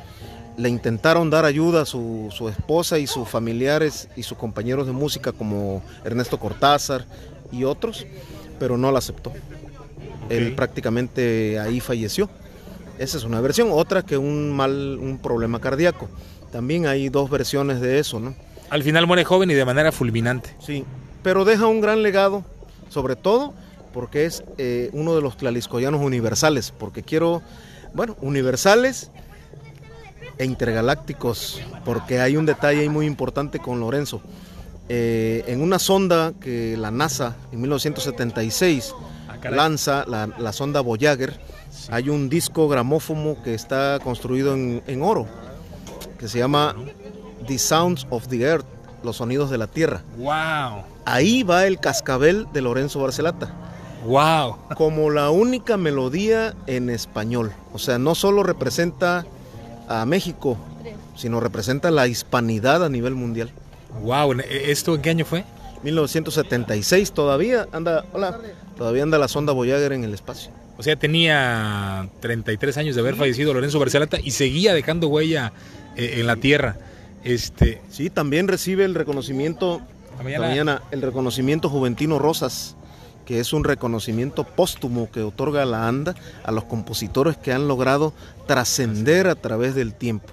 le 0.59 0.69
intentaron 0.69 1.31
dar 1.31 1.45
ayuda 1.45 1.83
a 1.83 1.87
su, 1.87 2.31
esposa 2.51 2.99
y 2.99 3.07
sus 3.07 3.29
familiares 3.29 4.09
y 4.17 4.25
sus 4.25 4.37
compañeros 4.37 4.87
de 4.87 4.93
música 4.93 5.33
como 5.33 5.83
Ernesto 6.05 6.39
Cortázar 6.39 7.07
y 7.53 7.65
otros, 7.65 8.05
pero 8.59 8.77
no 8.77 8.91
la 8.91 8.99
aceptó. 8.99 9.33
Él 10.29 10.55
prácticamente 10.55 11.59
ahí 11.61 11.81
falleció. 11.81 12.29
Esa 12.99 13.17
es 13.17 13.25
una 13.25 13.41
versión, 13.41 13.69
otra 13.71 14.03
que 14.03 14.19
un 14.19 14.53
mal, 14.53 14.99
un 15.01 15.19
problema 15.19 15.61
cardíaco. 15.61 16.09
También 16.51 16.87
hay 16.87 17.09
dos 17.09 17.31
versiones 17.31 17.81
de 17.81 18.01
eso, 18.01 18.19
¿no? 18.19 18.35
Al 18.69 18.83
final 18.83 19.07
muere 19.07 19.25
joven 19.25 19.51
y 19.51 19.55
de 19.55 19.65
manera 19.65 19.93
fulminante. 19.93 20.51
Sí, 20.59 20.85
pero 21.23 21.45
deja 21.45 21.67
un 21.69 21.81
gran 21.81 22.03
legado, 22.03 22.45
sobre 22.89 23.15
todo 23.15 23.55
porque 23.93 24.27
es 24.27 24.43
eh, 24.59 24.91
uno 24.93 25.15
de 25.15 25.23
los 25.23 25.37
tlaliscoyanos 25.37 26.01
universales, 26.03 26.73
porque 26.77 27.03
quiero, 27.03 27.43
bueno, 27.95 28.17
universales 28.21 29.11
e 30.39 30.45
intergalácticos, 30.45 31.61
porque 31.85 32.21
hay 32.21 32.37
un 32.37 32.47
detalle 32.47 32.89
muy 32.89 33.07
importante 33.07 33.59
con 33.59 33.81
Lorenzo. 33.81 34.23
Eh, 34.89 35.45
en 35.49 35.61
una 35.61 35.79
sonda 35.79 36.33
que 36.41 36.77
la 36.79 36.91
NASA 36.91 37.37
en 37.53 37.61
1976 37.61 38.95
ah, 39.29 39.51
lanza, 39.51 40.07
la, 40.07 40.53
sonda 40.53 40.81
Voyager, 40.81 41.39
hay 41.91 42.09
un 42.09 42.31
disco 42.31 42.69
gramófono 42.69 43.37
que 43.43 43.53
está 43.53 43.99
construido 44.03 44.55
en, 44.55 45.03
oro, 45.03 45.27
que 46.19 46.27
se 46.29 46.39
llama 46.39 46.75
The 47.47 47.59
Sounds 47.59 48.07
of 48.09 48.29
the 48.29 48.41
Earth, 48.41 48.65
los 49.03 49.17
sonidos 49.17 49.51
de 49.51 49.59
la 49.59 49.67
Tierra. 49.67 50.03
¡Wow! 50.17 50.85
Ahí 51.05 51.43
va 51.43 51.67
el 51.67 51.81
cascabel 51.81 52.47
de 52.53 52.63
Lorenzo 52.63 53.01
Barcelata. 53.01 53.53
¡Wow! 54.07 54.57
Como 54.77 55.11
la 55.11 55.31
única 55.31 55.77
melodía 55.77 56.55
en 56.67 56.89
español. 56.89 57.53
O 57.75 57.79
sea, 57.79 57.99
no 57.99 58.15
solo 58.15 58.43
representa 58.43 59.27
a 59.89 60.05
México, 60.07 60.57
sino 61.17 61.41
representa 61.41 61.91
la 61.91 62.07
hispanidad 62.07 62.85
a 62.85 62.89
nivel 62.89 63.15
mundial. 63.15 63.51
Wow, 64.03 64.35
¿esto 64.49 64.95
en 64.95 65.03
qué 65.03 65.11
año 65.11 65.25
fue? 65.25 65.45
1976 65.83 67.13
todavía 67.13 67.67
anda, 67.73 68.05
hola, 68.13 68.39
todavía 68.77 69.03
anda 69.03 69.19
la 69.19 69.29
sonda 69.29 69.53
Voyager 69.53 69.93
en 69.93 70.05
el 70.05 70.15
espacio. 70.15 70.51
O 70.77 70.83
sea, 70.83 70.97
tenía 70.97 72.09
33 72.21 72.77
años 72.77 72.95
de 72.95 73.01
haber 73.01 73.17
fallecido 73.17 73.53
Lorenzo 73.53 73.81
Barcelata 73.81 74.19
y 74.23 74.31
seguía 74.31 74.75
dejando 74.75 75.09
huella 75.09 75.53
eh, 75.97 76.17
en 76.19 76.27
la 76.27 76.37
Tierra. 76.37 76.77
Este, 77.25 77.81
sí, 77.91 78.11
también 78.11 78.47
recibe 78.47 78.85
el 78.85 78.95
reconocimiento 78.95 79.81
mañana 80.23 80.83
el 80.91 81.03
reconocimiento 81.03 81.69
Juventino 81.69 82.19
Rosas 82.19 82.77
que 83.29 83.41
es 83.41 83.53
un 83.53 83.63
reconocimiento 83.63 84.45
póstumo 84.45 85.11
que 85.11 85.21
otorga 85.21 85.67
la 85.67 85.87
ANDA 85.87 86.15
a 86.45 86.51
los 86.51 86.65
compositores 86.65 87.37
que 87.37 87.53
han 87.53 87.69
logrado 87.69 88.15
trascender 88.47 89.27
a 89.27 89.35
través 89.35 89.75
del 89.75 89.93
tiempo. 89.93 90.33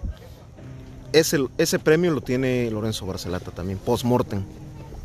Ese, 1.12 1.46
ese 1.58 1.78
premio 1.78 2.12
lo 2.12 2.22
tiene 2.22 2.72
Lorenzo 2.72 3.06
Barcelata 3.06 3.52
también, 3.52 3.80
post-mortem. 3.80 4.44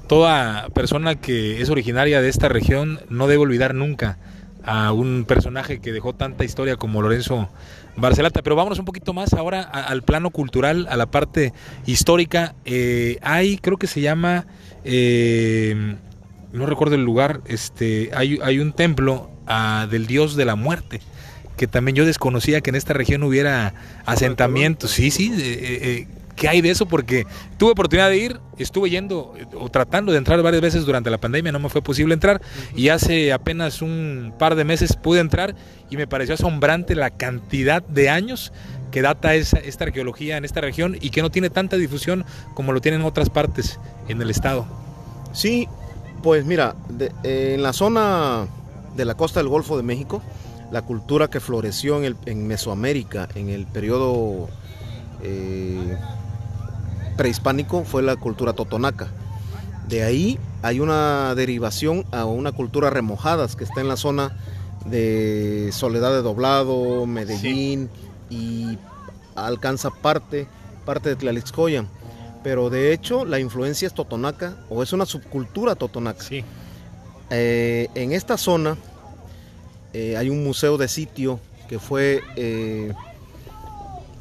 Toda 0.06 0.68
persona 0.68 1.16
que 1.16 1.60
es 1.60 1.68
originaria 1.68 2.22
de 2.22 2.28
esta 2.28 2.48
región 2.48 3.00
no 3.08 3.26
debe 3.26 3.42
olvidar 3.42 3.74
nunca 3.74 4.18
a 4.62 4.92
un 4.92 5.24
personaje 5.26 5.80
que 5.80 5.90
dejó 5.90 6.14
tanta 6.14 6.44
historia 6.44 6.76
como 6.76 7.02
Lorenzo 7.02 7.48
Barcelata. 7.96 8.40
Pero 8.42 8.54
vámonos 8.54 8.78
un 8.78 8.84
poquito 8.84 9.12
más 9.12 9.32
ahora 9.34 9.62
al 9.62 10.02
plano 10.02 10.30
cultural, 10.30 10.86
a 10.90 10.96
la 10.96 11.06
parte 11.06 11.52
histórica. 11.86 12.54
Eh, 12.64 13.18
hay, 13.22 13.58
creo 13.58 13.78
que 13.78 13.88
se 13.88 14.00
llama... 14.00 14.46
Eh, 14.84 15.96
no 16.52 16.66
recuerdo 16.66 16.94
el 16.94 17.04
lugar, 17.04 17.40
este, 17.46 18.10
hay, 18.14 18.38
hay 18.42 18.58
un 18.58 18.72
templo 18.72 19.30
ah, 19.46 19.86
del 19.90 20.06
dios 20.06 20.36
de 20.36 20.44
la 20.44 20.56
muerte 20.56 21.00
que 21.56 21.66
también 21.66 21.94
yo 21.94 22.06
desconocía 22.06 22.62
que 22.62 22.70
en 22.70 22.76
esta 22.76 22.94
región 22.94 23.22
hubiera 23.22 23.74
asentamientos. 24.06 24.92
Sí, 24.92 25.10
sí, 25.10 25.30
eh, 25.38 26.06
¿qué 26.34 26.48
hay 26.48 26.62
de 26.62 26.70
eso? 26.70 26.86
Porque 26.86 27.26
tuve 27.58 27.72
oportunidad 27.72 28.08
de 28.08 28.16
ir, 28.16 28.40
estuve 28.56 28.88
yendo 28.88 29.34
o 29.52 29.68
tratando 29.68 30.10
de 30.10 30.16
entrar 30.16 30.40
varias 30.42 30.62
veces 30.62 30.86
durante 30.86 31.10
la 31.10 31.18
pandemia, 31.18 31.52
no 31.52 31.58
me 31.58 31.68
fue 31.68 31.82
posible 31.82 32.14
entrar 32.14 32.40
y 32.74 32.88
hace 32.88 33.30
apenas 33.30 33.82
un 33.82 34.32
par 34.38 34.54
de 34.54 34.64
meses 34.64 34.96
pude 34.96 35.20
entrar 35.20 35.54
y 35.90 35.98
me 35.98 36.06
pareció 36.06 36.34
asombrante 36.34 36.94
la 36.94 37.10
cantidad 37.10 37.82
de 37.82 38.08
años 38.08 38.54
que 38.90 39.02
data 39.02 39.34
esa, 39.34 39.58
esta 39.58 39.84
arqueología 39.84 40.38
en 40.38 40.46
esta 40.46 40.62
región 40.62 40.96
y 40.98 41.10
que 41.10 41.20
no 41.20 41.30
tiene 41.30 41.50
tanta 41.50 41.76
difusión 41.76 42.24
como 42.54 42.72
lo 42.72 42.80
tienen 42.80 43.02
otras 43.02 43.28
partes 43.28 43.78
en 44.08 44.22
el 44.22 44.30
estado. 44.30 44.66
Sí, 45.34 45.68
pues 46.22 46.44
mira, 46.44 46.74
eh, 47.22 47.54
en 47.54 47.62
la 47.62 47.72
zona 47.72 48.46
de 48.96 49.04
la 49.04 49.14
costa 49.14 49.40
del 49.40 49.48
Golfo 49.48 49.76
de 49.76 49.82
México, 49.82 50.22
la 50.70 50.82
cultura 50.82 51.28
que 51.28 51.40
floreció 51.40 51.98
en, 51.98 52.04
el, 52.04 52.16
en 52.26 52.46
Mesoamérica 52.46 53.28
en 53.34 53.48
el 53.48 53.66
periodo 53.66 54.48
eh, 55.22 55.96
prehispánico 57.16 57.84
fue 57.84 58.02
la 58.02 58.16
cultura 58.16 58.52
totonaca. 58.52 59.08
De 59.88 60.02
ahí 60.02 60.38
hay 60.62 60.80
una 60.80 61.34
derivación 61.34 62.04
a 62.12 62.24
una 62.24 62.52
cultura 62.52 62.90
remojadas 62.90 63.56
que 63.56 63.64
está 63.64 63.80
en 63.80 63.88
la 63.88 63.96
zona 63.96 64.36
de 64.86 65.70
Soledad 65.72 66.12
de 66.12 66.22
Doblado, 66.22 67.06
Medellín 67.06 67.90
y 68.30 68.78
alcanza 69.34 69.90
parte, 69.90 70.46
parte 70.84 71.10
de 71.10 71.16
Tlalixcoyan. 71.16 71.88
Pero 72.42 72.70
de 72.70 72.92
hecho 72.92 73.24
la 73.24 73.38
influencia 73.38 73.86
es 73.86 73.94
totonaca 73.94 74.56
o 74.68 74.82
es 74.82 74.92
una 74.92 75.06
subcultura 75.06 75.74
totonaca. 75.74 76.24
Eh, 77.30 77.88
en 77.94 78.12
esta 78.12 78.36
zona 78.36 78.76
eh, 79.92 80.16
hay 80.16 80.30
un 80.30 80.42
museo 80.42 80.78
de 80.78 80.88
sitio 80.88 81.38
que 81.68 81.78
fue 81.78 82.22
eh, 82.36 82.92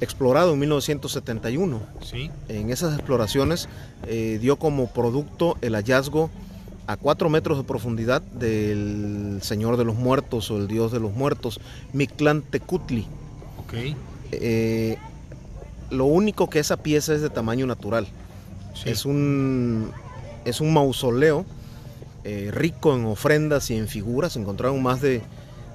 explorado 0.02 0.54
en 0.54 0.60
1971. 0.60 1.82
En 2.50 2.70
esas 2.70 2.94
exploraciones 2.94 3.68
dio 4.40 4.58
como 4.58 4.88
producto 4.92 5.58
el 5.62 5.76
hallazgo 5.76 6.30
a 6.90 6.98
cuatro 6.98 7.30
metros 7.30 7.60
de 7.60 7.64
profundidad 7.64 8.20
del 8.20 9.38
Señor 9.44 9.78
de 9.78 9.86
los 9.86 9.96
Muertos 9.96 10.50
o 10.50 10.58
el 10.58 10.68
Dios 10.68 10.92
de 10.92 11.00
los 11.00 11.14
Muertos, 11.14 11.60
Mictlán 11.94 12.42
Tecutli. 12.42 13.06
Eh, 14.32 14.98
lo 15.90 16.06
único 16.06 16.50
que 16.50 16.60
esa 16.60 16.78
pieza 16.78 17.14
es 17.14 17.22
de 17.22 17.30
tamaño 17.30 17.66
natural. 17.66 18.08
Es, 18.86 19.06
un, 19.06 19.92
es 20.46 20.62
un 20.62 20.74
mausoleo 20.74 21.46
eh, 22.24 22.50
rico 22.54 22.96
en 22.96 23.06
ofrendas 23.06 23.70
y 23.72 23.76
en 23.76 23.88
figuras. 23.88 24.36
Encontraron 24.36 24.82
más 24.82 25.02
de 25.02 25.22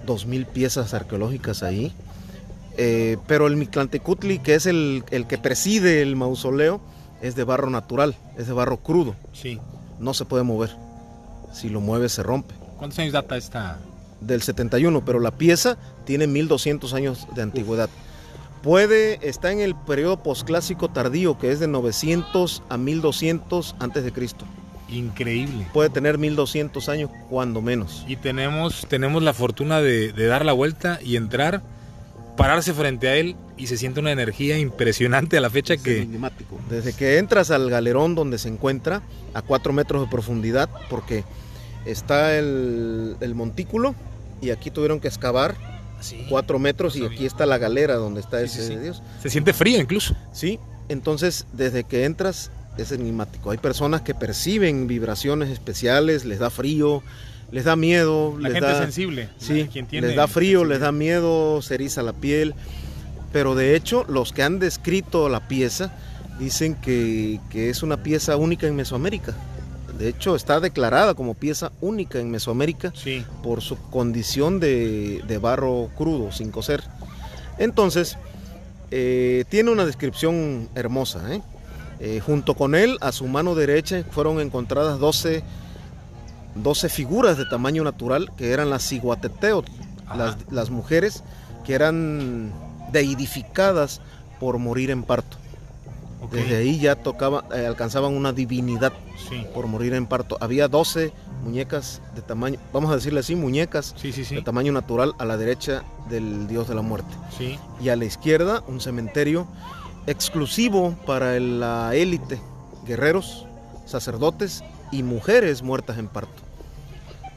2.000 0.07 0.46
piezas 0.46 0.94
arqueológicas 0.94 1.62
ahí. 1.62 1.92
Eh, 2.77 3.18
pero 3.27 3.46
el 3.46 3.57
Mictlantecutli, 3.57 4.38
que 4.38 4.55
es 4.55 4.66
el, 4.66 5.05
el, 5.11 5.27
que 5.27 5.38
preside 5.38 6.03
el 6.03 6.16
mausoleo, 6.16 6.81
es 7.22 7.37
de 7.37 7.44
barro 7.44 7.70
natural, 7.70 8.16
es 8.37 8.46
de 8.46 8.53
barro 8.53 8.79
crudo. 8.79 9.14
Sí. 9.33 9.61
No 10.00 10.14
se 10.14 10.24
puede 10.24 10.42
mover. 10.42 10.77
Si 11.53 11.68
lo 11.68 11.81
mueve 11.81 12.09
se 12.09 12.22
rompe. 12.22 12.55
¿Cuántos 12.79 12.98
años 12.98 13.12
data 13.12 13.37
esta? 13.37 13.79
Del 14.20 14.42
71, 14.42 15.05
pero 15.05 15.20
la 15.20 15.31
pieza 15.31 15.77
tiene 16.05 16.27
1200 16.27 16.94
años 16.94 17.27
de 17.35 17.42
antigüedad. 17.42 17.88
Puede, 18.64 19.18
está 19.29 19.53
en 19.53 19.61
el 19.61 19.74
periodo 19.74 20.22
posclásico 20.22 20.88
tardío, 20.88 21.38
que 21.38 21.53
es 21.53 21.61
de 21.61 21.68
900 21.68 22.62
a 22.70 22.79
1200 22.79 23.77
antes 23.79 24.05
de 24.05 24.11
Cristo. 24.11 24.46
Increíble. 24.88 25.66
Puede 25.74 25.90
tener 25.90 26.16
1200 26.16 26.88
años, 26.88 27.11
cuando 27.29 27.61
menos. 27.61 28.07
Y 28.09 28.16
tenemos, 28.16 28.87
tenemos 28.88 29.22
la 29.22 29.35
fortuna 29.35 29.83
de, 29.83 30.12
dar 30.14 30.46
la 30.46 30.55
vuelta 30.55 30.98
y 31.05 31.16
entrar, 31.16 31.61
pararse 32.38 32.72
frente 32.72 33.09
a 33.09 33.16
él 33.16 33.37
y 33.59 33.66
se 33.66 33.77
siente 33.77 34.00
una 34.00 34.12
energía 34.12 34.57
impresionante 34.59 35.37
a 35.37 35.42
la 35.42 35.50
fecha 35.50 35.77
que... 35.77 36.09
Desde 36.70 36.94
que 36.94 37.18
entras 37.18 37.50
al 37.50 37.68
galerón 37.68 38.14
donde 38.14 38.38
se 38.38 38.48
encuentra, 38.48 39.03
a 39.35 39.42
4 39.42 39.74
metros 39.74 40.00
de 40.00 40.09
profundidad, 40.11 40.70
porque 40.88 41.24
está 41.85 42.38
el, 42.38 43.18
el 43.20 43.35
montículo 43.35 43.94
y 44.40 44.50
aquí 44.50 44.70
tuvieron 44.70 45.00
que 45.00 45.09
excavar 45.09 45.73
cuatro 46.28 46.59
metros 46.59 46.96
y 46.96 47.04
aquí 47.04 47.26
está 47.26 47.46
la 47.46 47.59
galera 47.59 47.96
donde 47.96 48.20
está 48.20 48.40
ese 48.40 48.78
Dios. 48.78 49.02
Se 49.22 49.30
siente 49.30 49.52
frío 49.52 49.80
incluso. 49.80 50.14
Sí, 50.33 50.59
entonces 50.88 51.46
desde 51.52 51.85
que 51.85 52.04
entras 52.04 52.50
es 52.76 52.92
enigmático. 52.92 53.50
Hay 53.50 53.59
personas 53.59 54.02
que 54.02 54.14
perciben 54.14 54.87
vibraciones 54.87 55.50
especiales, 55.50 56.24
les 56.24 56.38
da 56.38 56.50
frío, 56.50 57.02
les 57.50 57.64
da 57.64 57.76
miedo. 57.76 58.37
La 58.38 58.48
les 58.48 58.61
gente 58.61 58.78
sensible. 58.78 59.28
Sí, 59.38 59.68
les 59.90 60.16
da 60.16 60.26
frío, 60.26 60.64
les 60.64 60.80
da 60.80 60.92
miedo, 60.92 61.62
se 61.62 61.74
eriza 61.74 62.02
la 62.02 62.12
piel. 62.12 62.54
Pero 63.33 63.54
de 63.54 63.74
hecho, 63.76 64.04
los 64.09 64.33
que 64.33 64.42
han 64.42 64.59
descrito 64.59 65.28
la 65.28 65.48
pieza 65.48 65.92
dicen 66.38 66.74
que, 66.74 67.40
que 67.50 67.70
es 67.70 67.83
una 67.83 68.02
pieza 68.02 68.37
única 68.37 68.66
en 68.66 68.76
Mesoamérica. 68.76 69.35
De 69.98 70.09
hecho, 70.09 70.35
está 70.35 70.59
declarada 70.59 71.14
como 71.14 71.35
pieza 71.35 71.70
única 71.80 72.18
en 72.18 72.30
Mesoamérica 72.30 72.92
por 73.42 73.61
su 73.61 73.76
condición 73.90 74.59
de, 74.59 75.38
barro 75.40 75.90
crudo, 75.96 76.33
sin 76.33 76.50
coser. 76.50 76.83
Entonces, 77.59 78.18
eh, 78.90 79.44
tiene 79.48 79.70
una 79.70 79.87
descripción 79.87 80.68
hermosa. 80.74 81.33
¿eh? 81.33 81.42
Eh, 82.00 82.20
junto 82.20 82.54
con 82.54 82.74
él, 82.74 82.98
a 83.00 83.12
su 83.12 83.28
mano 83.28 83.54
derecha, 83.54 84.02
fueron 84.11 84.40
encontradas 84.40 84.98
12, 84.98 85.44
12 86.57 86.88
figuras 86.88 87.38
de 87.38 87.46
tamaño 87.46 87.85
natural 87.85 88.33
que 88.37 88.50
eran 88.50 88.70
las 88.70 88.88
ciguateteot, 88.88 89.66
las, 90.16 90.37
las 90.50 90.70
mujeres 90.70 91.22
que 91.64 91.74
eran 91.74 92.52
deidificadas 92.90 94.00
por 94.40 94.59
morir 94.59 94.90
en 94.90 95.04
parto. 95.04 95.43
Desde 96.35 96.57
ahí 96.57 96.81
ya 96.81 96.97
tocaba, 96.97 97.44
eh, 97.55 97.66
alcanzaban 97.66 98.14
una 98.14 98.33
divinidad 98.33 98.92
por 99.55 99.66
morir 99.66 99.94
en 99.94 100.07
parto. 100.07 100.37
Había 100.40 100.68
12 100.68 101.12
muñecas 101.42 102.03
de 102.14 102.23
tamaño, 102.23 102.59
vamos 102.73 102.90
a 102.90 102.97
decirle 102.97 103.20
así, 103.20 103.37
muñecas 103.37 103.94
de 104.03 104.42
tamaño 104.42 104.73
natural 104.73 105.14
a 105.18 105.25
la 105.25 105.37
derecha 105.37 105.85
del 106.09 106.49
dios 106.49 106.68
de 106.68 106.75
la 106.75 106.83
muerte. 106.83 107.14
Y 107.81 107.88
a 107.88 107.97
la 107.97 108.05
izquierda 108.05 108.64
un 108.66 108.81
cementerio 108.81 109.47
exclusivo 110.07 110.97
para 111.07 111.38
la 111.38 111.94
élite, 111.94 112.40
guerreros, 112.87 113.47
sacerdotes 113.87 114.64
y 114.90 115.03
mujeres 115.03 115.62
muertas 115.62 115.99
en 115.99 116.09
parto. 116.09 116.42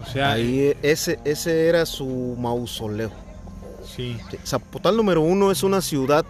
O 0.01 0.05
sea, 0.05 0.31
ahí 0.31 0.59
eh, 0.59 0.77
ese, 0.81 1.19
ese 1.23 1.67
era 1.67 1.85
su 1.85 2.35
mausoleo. 2.39 3.11
Zapotal 4.45 4.95
número 4.95 5.21
uno 5.21 5.51
es 5.51 5.63
una 5.63 5.81
ciudad 5.81 6.25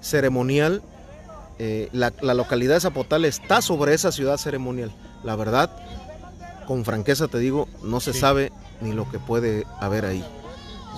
ceremonial 0.00 0.82
eh, 1.62 1.90
la, 1.92 2.10
localidad 2.32 2.76
de 2.76 2.80
Zapotal 2.80 3.26
está 3.26 3.60
sobre 3.60 3.92
esa 3.92 4.12
ciudad 4.12 4.38
ceremonial. 4.38 4.90
La 5.22 5.36
verdad, 5.36 5.70
con 6.66 6.86
franqueza 6.86 7.28
te 7.28 7.38
digo, 7.38 7.68
no 7.82 8.00
se 8.00 8.14
sabe 8.14 8.50
ni 8.80 8.94
lo 8.94 9.10
que 9.10 9.18
puede 9.18 9.64
haber 9.78 10.06
ahí. 10.06 10.24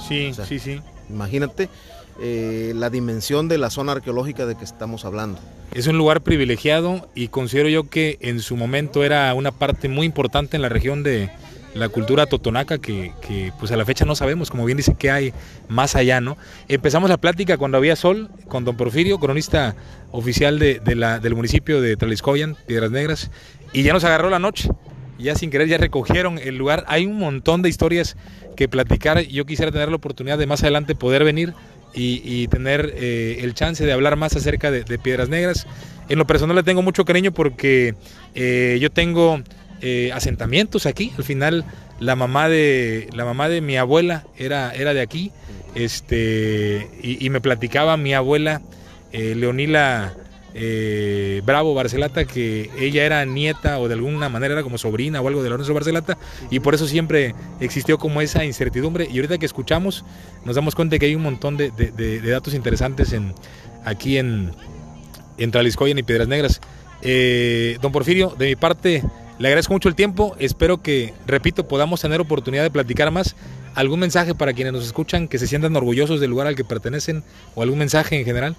Sí, 0.07 0.33
sí, 0.46 0.61
sí. 0.61 0.81
Imagínate 1.11 1.68
eh, 2.20 2.75
la 2.77 2.90
dimensión 2.90 3.48
de 3.48 3.59
la 3.59 3.70
zona 3.70 3.90
arqueológica 3.90 4.46
de 4.46 4.55
que 4.55 4.62
estamos 4.62 5.05
hablando. 5.05 5.40
Es 5.75 5.88
un 5.88 5.98
lugar 5.98 6.20
privilegiado 6.20 7.09
y 7.12 7.27
considero 7.27 7.68
yo 7.68 7.88
que 7.88 8.18
en 8.20 8.38
su 8.38 8.57
momento 8.57 9.03
era 9.03 9.35
una 9.35 9.51
parte 9.51 9.88
muy 9.88 10.07
importante 10.07 10.55
en 10.55 10.62
la 10.62 10.68
región 10.68 11.03
de, 11.03 11.29
la 11.74 11.88
cultura 11.88 12.26
totonaca 12.26 12.78
que, 12.78 13.12
pues 13.58 13.72
a 13.72 13.76
la 13.76 13.85
fecha 13.85 14.04
no 14.04 14.14
sabemos, 14.14 14.50
como 14.50 14.64
bien 14.64 14.76
dice 14.76 14.94
que 14.98 15.11
hay 15.11 15.32
más 15.68 15.96
allá, 15.96 16.20
¿no? 16.20 16.37
Empezamos 16.68 17.08
la 17.08 17.16
plática 17.16 17.56
cuando 17.56 17.78
había 17.78 17.96
sol 17.96 18.30
con 18.48 18.64
don 18.64 18.76
Porfirio, 18.76 19.18
cronista 19.18 19.74
oficial 20.11 20.58
de, 20.58 20.80
la, 20.94 21.18
del 21.18 21.35
municipio 21.35 21.80
de 21.80 21.96
Taliscoyan, 21.96 22.56
Piedras 22.66 22.90
Negras, 22.90 23.30
y 23.72 23.82
ya 23.82 23.92
nos 23.92 24.04
agarró 24.04 24.28
la 24.28 24.38
noche, 24.38 24.68
ya 25.18 25.35
sin 25.35 25.50
querer 25.50 25.68
ya 25.68 25.78
recogieron 25.78 26.38
el 26.38 26.56
lugar, 26.56 26.85
hay 26.88 27.06
un 27.06 27.18
montón 27.18 27.62
de 27.62 27.68
historias 27.68 28.16
que 28.56 28.68
platicar, 28.68 29.20
yo 29.22 29.46
quisiera 29.46 29.72
tener 29.72 29.88
la 29.88 29.96
oportunidad 29.96 30.38
de 30.38 30.46
más 30.46 30.62
adelante 30.62 30.94
poder 30.94 31.24
venir 31.24 31.54
y, 31.94 32.48
tener 32.48 32.94
eh, 32.96 33.38
el 33.40 33.54
chance 33.54 33.85
de 33.85 33.92
hablar 33.92 34.16
más 34.16 34.35
acerca 34.35 34.70
de, 34.70 34.98
Piedras 34.98 35.28
Negras. 35.28 35.66
En 36.08 36.18
lo 36.18 36.26
personal 36.26 36.56
le 36.56 36.62
tengo 36.62 36.82
mucho 36.82 37.04
cariño 37.04 37.32
porque 37.32 37.94
eh, 38.35 38.78
yo 38.80 38.90
tengo 38.90 39.42
eh, 39.85 40.12
asentamientos 40.14 40.87
aquí. 40.87 41.12
Al 41.18 41.25
final 41.25 41.64
la 41.99 42.14
mamá 42.14 42.49
de 42.49 43.09
la 43.12 43.25
mamá 43.25 43.49
de 43.49 43.61
mi 43.61 43.77
abuela 43.77 44.25
era, 44.38 44.73
era 44.73 44.95
de 44.95 45.01
aquí. 45.01 45.33
Este, 45.75 46.88
y, 47.03 47.29
me 47.31 47.40
platicaba 47.40 47.97
mi 47.97 48.14
abuela 48.14 48.62
eh, 49.11 49.35
Leonila 49.35 50.14
eh, 50.55 51.42
Bravo 51.45 51.75
Barcelata 51.75 52.27
que 52.27 52.71
ella 52.79 53.05
era 53.05 53.25
nieta 53.25 53.81
o 53.81 53.88
de 53.88 53.95
alguna 53.95 54.29
manera 54.29 54.53
era 54.53 54.62
como 54.62 54.79
sobrina 54.79 55.21
o 55.21 55.27
algo 55.27 55.42
de 55.42 55.49
Lorenzo 55.49 55.75
Barcelata 55.75 56.16
y 56.51 56.61
por 56.61 56.75
eso 56.75 56.87
siempre 56.87 57.35
existió 57.59 57.99
como 57.99 58.21
esa 58.21 58.45
incertidumbre 58.45 59.09
y 59.11 59.16
ahorita 59.16 59.38
que 59.38 59.47
escuchamos 59.47 60.05
nos 60.45 60.55
damos 60.55 60.75
cuenta 60.77 60.99
que 60.99 61.07
hay 61.07 61.16
un 61.16 61.23
montón 61.23 61.57
de, 61.57 61.71
datos 62.21 62.55
interesantes 62.55 63.14
en, 63.14 63.35
aquí 63.85 64.18
en, 64.18 64.53
en 65.38 65.51
y 65.51 66.03
Piedras 66.05 66.29
Negras. 66.29 66.61
don 67.81 67.90
Porfirio, 67.90 68.35
de 68.38 68.47
mi 68.47 68.57
parte 68.57 69.03
Le 69.42 69.48
agradezco 69.48 69.72
mucho 69.72 69.88
el 69.88 69.96
tiempo, 69.96 70.37
espero 70.38 70.83
que, 70.83 71.14
repito, 71.26 71.66
podamos 71.66 72.00
tener 72.00 72.20
oportunidad 72.20 72.62
de 72.62 72.70
platicar 72.70 73.11
más. 73.11 73.35
¿Algún 73.74 73.98
mensaje 73.98 74.37
para 74.37 74.52
quienes 74.52 74.72
nos 74.72 74.87
escuchan 74.87 75.26
que 75.26 75.37
se 75.37 75.48
sientan 75.48 75.74
orgullosos 75.74 76.20
del 76.20 76.31
lugar 76.31 76.46
al 76.46 76.55
que 76.55 76.62
pertenecen 76.62 77.24
o 77.57 77.62
algún 77.62 77.81
mensaje 77.81 78.16
en 78.16 78.24
general? 78.24 78.55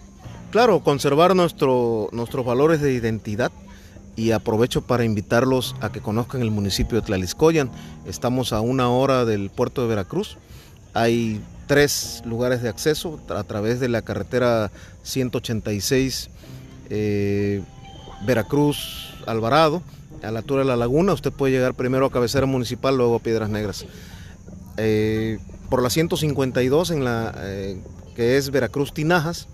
Claro, 0.51 0.81
conservar 0.81 1.37
nuestro, 1.37 2.09
nuestros 2.11 2.45
valores 2.45 2.81
de 2.81 2.91
identidad 2.91 3.49
y 4.17 4.31
aprovecho 4.31 4.81
para 4.81 5.05
invitarlos 5.05 5.73
a 5.79 5.89
que 5.89 6.01
conozcan 6.01 6.41
el 6.41 6.51
municipio 6.51 6.99
de 6.99 7.07
Tlaliscoyan. 7.07 7.71
Estamos 8.05 8.51
a 8.51 8.59
una 8.59 8.89
hora 8.89 9.23
del 9.23 9.51
puerto 9.51 9.83
de 9.83 9.87
Veracruz. 9.87 10.35
Hay 10.93 11.39
tres 11.65 12.23
lugares 12.25 12.61
de 12.61 12.67
acceso 12.67 13.21
a 13.29 13.43
través 13.45 13.79
de 13.79 13.87
la 13.87 14.01
carretera 14.01 14.69
186 15.03 16.29
eh, 16.89 17.61
Veracruz 18.25 19.13
Alvarado, 19.25 19.81
a 20.23 20.31
la 20.31 20.39
altura 20.39 20.61
de 20.61 20.67
la 20.67 20.75
laguna. 20.75 21.13
Usted 21.13 21.31
puede 21.31 21.53
llegar 21.53 21.73
primero 21.73 22.05
a 22.05 22.11
cabecera 22.11 22.45
municipal, 22.45 22.97
luego 22.97 23.15
a 23.15 23.19
Piedras 23.19 23.49
Negras. 23.49 23.85
Eh, 24.77 25.39
por 25.69 25.81
la 25.81 25.89
152 25.89 26.91
en 26.91 27.03
la 27.03 27.33
eh, 27.37 27.81
que 28.15 28.37
es 28.37 28.49
Veracruz 28.49 28.93
Tinajas 28.93 29.47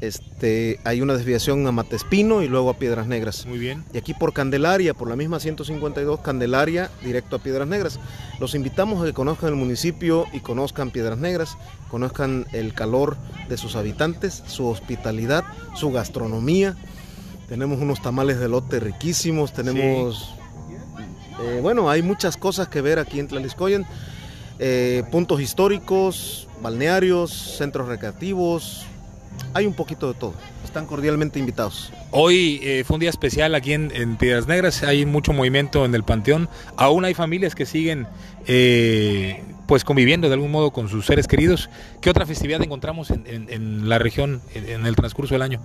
este, 0.00 0.80
hay 0.84 1.02
una 1.02 1.14
desviación 1.14 1.66
a 1.66 1.72
Matespino 1.72 2.42
y 2.42 2.48
luego 2.48 2.70
a 2.70 2.74
Piedras 2.74 3.06
Negras. 3.06 3.44
Muy 3.46 3.58
bien. 3.58 3.84
Y 3.92 3.98
aquí 3.98 4.14
por 4.14 4.32
Candelaria, 4.32 4.94
por 4.94 5.08
la 5.08 5.16
misma 5.16 5.40
152, 5.40 6.20
Candelaria, 6.20 6.90
directo 7.04 7.36
a 7.36 7.38
Piedras 7.38 7.68
Negras. 7.68 8.00
Los 8.38 8.54
invitamos 8.54 9.02
a 9.02 9.06
que 9.06 9.12
conozcan 9.12 9.50
el 9.50 9.56
municipio 9.56 10.26
y 10.32 10.40
conozcan 10.40 10.90
Piedras 10.90 11.18
Negras, 11.18 11.56
conozcan 11.90 12.46
el 12.52 12.72
calor 12.72 13.18
de 13.48 13.58
sus 13.58 13.76
habitantes, 13.76 14.42
su 14.46 14.66
hospitalidad, 14.66 15.44
su 15.74 15.92
gastronomía. 15.92 16.76
Tenemos 17.50 17.80
unos 17.80 18.00
tamales 18.00 18.38
de 18.38 18.48
lote 18.48 18.78
riquísimos, 18.80 19.52
tenemos... 19.52 20.34
Eh, 21.42 21.58
bueno, 21.60 21.90
hay 21.90 22.00
muchas 22.00 22.36
cosas 22.36 22.68
que 22.68 22.80
ver 22.80 23.00
aquí 23.00 23.18
en 23.18 23.26
Tlaliscoyan. 23.26 23.84
Eh, 24.60 25.02
puntos 25.10 25.40
históricos, 25.40 26.46
balnearios, 26.62 27.32
centros 27.58 27.88
recreativos, 27.88 28.86
hay 29.54 29.66
un 29.66 29.74
poquito 29.74 30.12
de 30.12 30.18
todo. 30.18 30.34
Están 30.64 30.86
cordialmente 30.86 31.38
invitados. 31.38 31.92
Hoy 32.12 32.60
eh, 32.62 32.84
fue 32.86 32.94
un 32.94 33.00
día 33.00 33.10
especial 33.10 33.54
aquí 33.54 33.72
en, 33.72 34.16
Piedras 34.16 34.46
Negras, 34.46 34.82
hay 34.82 35.06
mucho 35.06 35.32
movimiento 35.32 35.84
en 35.84 35.94
el 35.94 36.04
Panteón. 36.04 36.48
Aún 36.76 37.04
hay 37.04 37.14
familias 37.14 37.54
que 37.54 37.66
siguen 37.66 38.06
eh, 38.46 39.42
pues 39.66 39.84
conviviendo 39.84 40.28
de 40.28 40.34
algún 40.34 40.50
modo 40.50 40.70
con 40.70 40.88
sus 40.88 41.06
seres 41.06 41.26
queridos. 41.26 41.68
¿Qué 42.00 42.10
otra 42.10 42.26
festividad 42.26 42.62
encontramos 42.62 43.10
en, 43.10 43.88
la 43.88 43.98
región 43.98 44.40
en, 44.54 44.86
el 44.86 44.94
transcurso 44.94 45.34
del 45.34 45.42
año? 45.42 45.60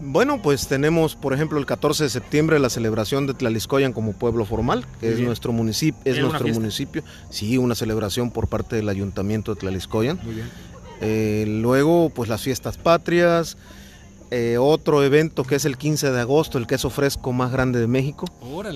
Bueno, 0.00 0.40
pues 0.40 0.68
tenemos, 0.68 1.16
por 1.16 1.32
ejemplo, 1.32 1.58
el 1.58 1.66
14 1.66 2.04
de 2.04 2.10
septiembre 2.10 2.58
la 2.58 2.70
celebración 2.70 3.26
de 3.26 3.34
Tlaliscoyan 3.34 3.92
como 3.92 4.12
pueblo 4.12 4.44
formal, 4.44 4.86
que 5.00 5.12
es 5.12 5.20
nuestro 5.20 5.52
municipio, 5.52 6.00
es 6.04 6.18
nuestro 6.18 6.46
municipio. 6.48 7.02
Sí, 7.30 7.58
una 7.58 7.74
celebración 7.74 8.30
por 8.30 8.48
parte 8.48 8.76
del 8.76 8.88
ayuntamiento 8.88 9.54
de 9.54 9.60
Tlaliscoyan. 9.60 10.20
Muy 10.22 10.34
bien. 10.34 10.50
Eh, 11.00 11.44
luego, 11.48 12.10
pues 12.10 12.28
las 12.28 12.42
fiestas 12.42 12.76
patrias. 12.76 13.56
Eh, 14.30 14.58
otro 14.60 15.02
evento 15.02 15.42
que 15.44 15.54
es 15.54 15.64
el 15.64 15.78
15 15.78 16.12
de 16.12 16.20
agosto, 16.20 16.58
el 16.58 16.66
queso 16.66 16.90
fresco 16.90 17.32
más 17.32 17.50
grande 17.50 17.80
de 17.80 17.86
México. 17.86 18.26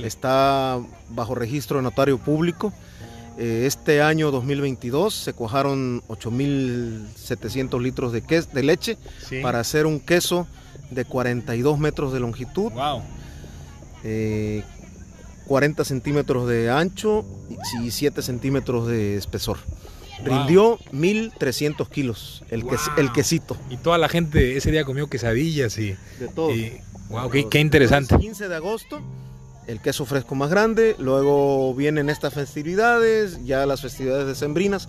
Está 0.07 0.81
bajo 1.11 1.35
registro 1.35 1.77
de 1.77 1.83
notario 1.83 2.19
público. 2.19 2.73
Eh, 3.39 3.65
este 3.67 4.03
año 4.03 4.31
2022 4.31 5.13
se 5.15 5.33
cuajaron 5.35 6.03
8.700 6.09 7.81
litros 7.81 8.13
de, 8.13 8.23
de 8.23 8.63
leche 8.63 8.97
para 9.43 9.61
hacer 9.61 9.87
un 9.87 10.01
queso 10.01 10.47
de 10.95 11.05
42 11.05 11.79
metros 11.79 12.13
de 12.13 12.21
longitud. 12.21 12.73
40 15.47 15.85
centímetros 15.85 16.49
de 16.49 16.71
ancho 16.71 17.25
y 17.83 17.91
7 17.91 18.23
centímetros 18.23 18.87
de 18.87 19.17
espesor. 19.17 19.59
Rindió 20.25 20.79
1300 20.93 21.89
kilos 21.89 22.45
el, 22.51 22.65
el 22.97 23.13
quesito. 23.13 23.57
Y 23.71 23.77
toda 23.77 23.99
la 23.99 24.09
gente 24.09 24.57
ese 24.57 24.71
día 24.71 24.85
comió 24.85 25.09
quesadillas 25.09 25.77
y. 25.79 25.97
De 26.21 26.29
todo. 26.35 26.53
wow, 27.09 27.31
qué, 27.31 27.59
interesante. 27.59 28.15
El 28.15 28.21
15 28.21 28.49
de 28.49 28.55
agosto, 28.55 29.01
el 29.67 29.81
queso 29.81 30.07
fresco 30.07 30.35
más 30.35 30.51
grande. 30.51 30.95
Luego 30.99 31.75
vienen 31.75 32.09
estas 32.09 32.35
festividades, 32.35 33.45
ya 33.45 33.67
las 33.67 33.81
festividades 33.83 34.27
decembrinas. 34.27 34.89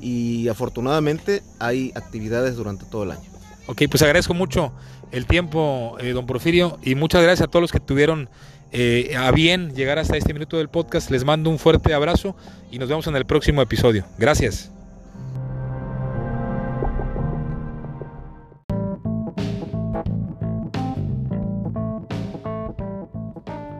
Y 0.00 0.48
afortunadamente 0.48 1.42
hay 1.58 1.92
actividades 1.94 2.56
durante 2.56 2.84
todo 2.84 3.04
el 3.04 3.12
año. 3.12 3.33
Ok, 3.66 3.82
pues 3.90 4.02
agradezco 4.02 4.34
mucho 4.34 4.72
el 5.10 5.26
tiempo, 5.26 5.96
eh, 6.00 6.10
don 6.10 6.26
Porfirio, 6.26 6.78
y 6.82 6.94
muchas 6.94 7.22
gracias 7.22 7.46
a 7.48 7.50
todos 7.50 7.62
los 7.62 7.72
que 7.72 7.80
tuvieron 7.80 8.28
eh, 8.72 9.14
a 9.16 9.30
bien 9.30 9.74
llegar 9.74 9.98
hasta 9.98 10.16
este 10.16 10.34
minuto 10.34 10.58
del 10.58 10.68
podcast. 10.68 11.10
Les 11.10 11.24
mando 11.24 11.48
un 11.48 11.58
fuerte 11.58 11.94
abrazo 11.94 12.36
y 12.70 12.78
nos 12.78 12.88
vemos 12.88 13.06
en 13.06 13.16
el 13.16 13.24
próximo 13.24 13.62
episodio. 13.62 14.04
Gracias. 14.18 14.70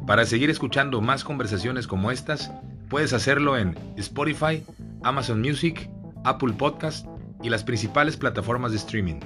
Para 0.06 0.26
seguir 0.26 0.48
escuchando 0.48 1.00
más 1.00 1.24
conversaciones 1.24 1.86
como 1.86 2.10
estas, 2.10 2.52
puedes 2.88 3.12
hacerlo 3.12 3.58
en 3.58 3.76
Spotify, 3.96 4.62
Amazon 5.02 5.40
Music, 5.40 5.90
Apple 6.24 6.52
Podcast 6.52 7.06
y 7.42 7.48
las 7.48 7.64
principales 7.64 8.16
plataformas 8.16 8.70
de 8.70 8.78
streaming. 8.78 9.20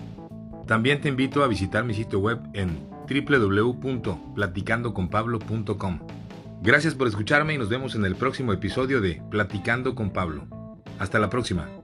También 0.69 1.01
te 1.01 1.09
invito 1.09 1.43
a 1.43 1.49
visitar 1.49 1.83
mi 1.85 1.95
sitio 1.95 2.21
web 2.21 2.39
en 2.53 2.79
www.platicandoconpablo.com. 3.09 5.99
Gracias 6.61 6.95
por 6.95 7.09
escucharme 7.09 7.55
y 7.55 7.59
nos 7.59 7.71
vemos 7.71 7.95
en 7.95 8.05
el 8.05 8.15
próximo 8.15 8.53
episodio 8.53 9.01
de 9.01 9.23
Platicando 9.31 9.95
con 9.95 10.11
Pablo. 10.11 10.47
Hasta 10.99 11.19
la 11.19 11.31
próxima. 11.31 11.78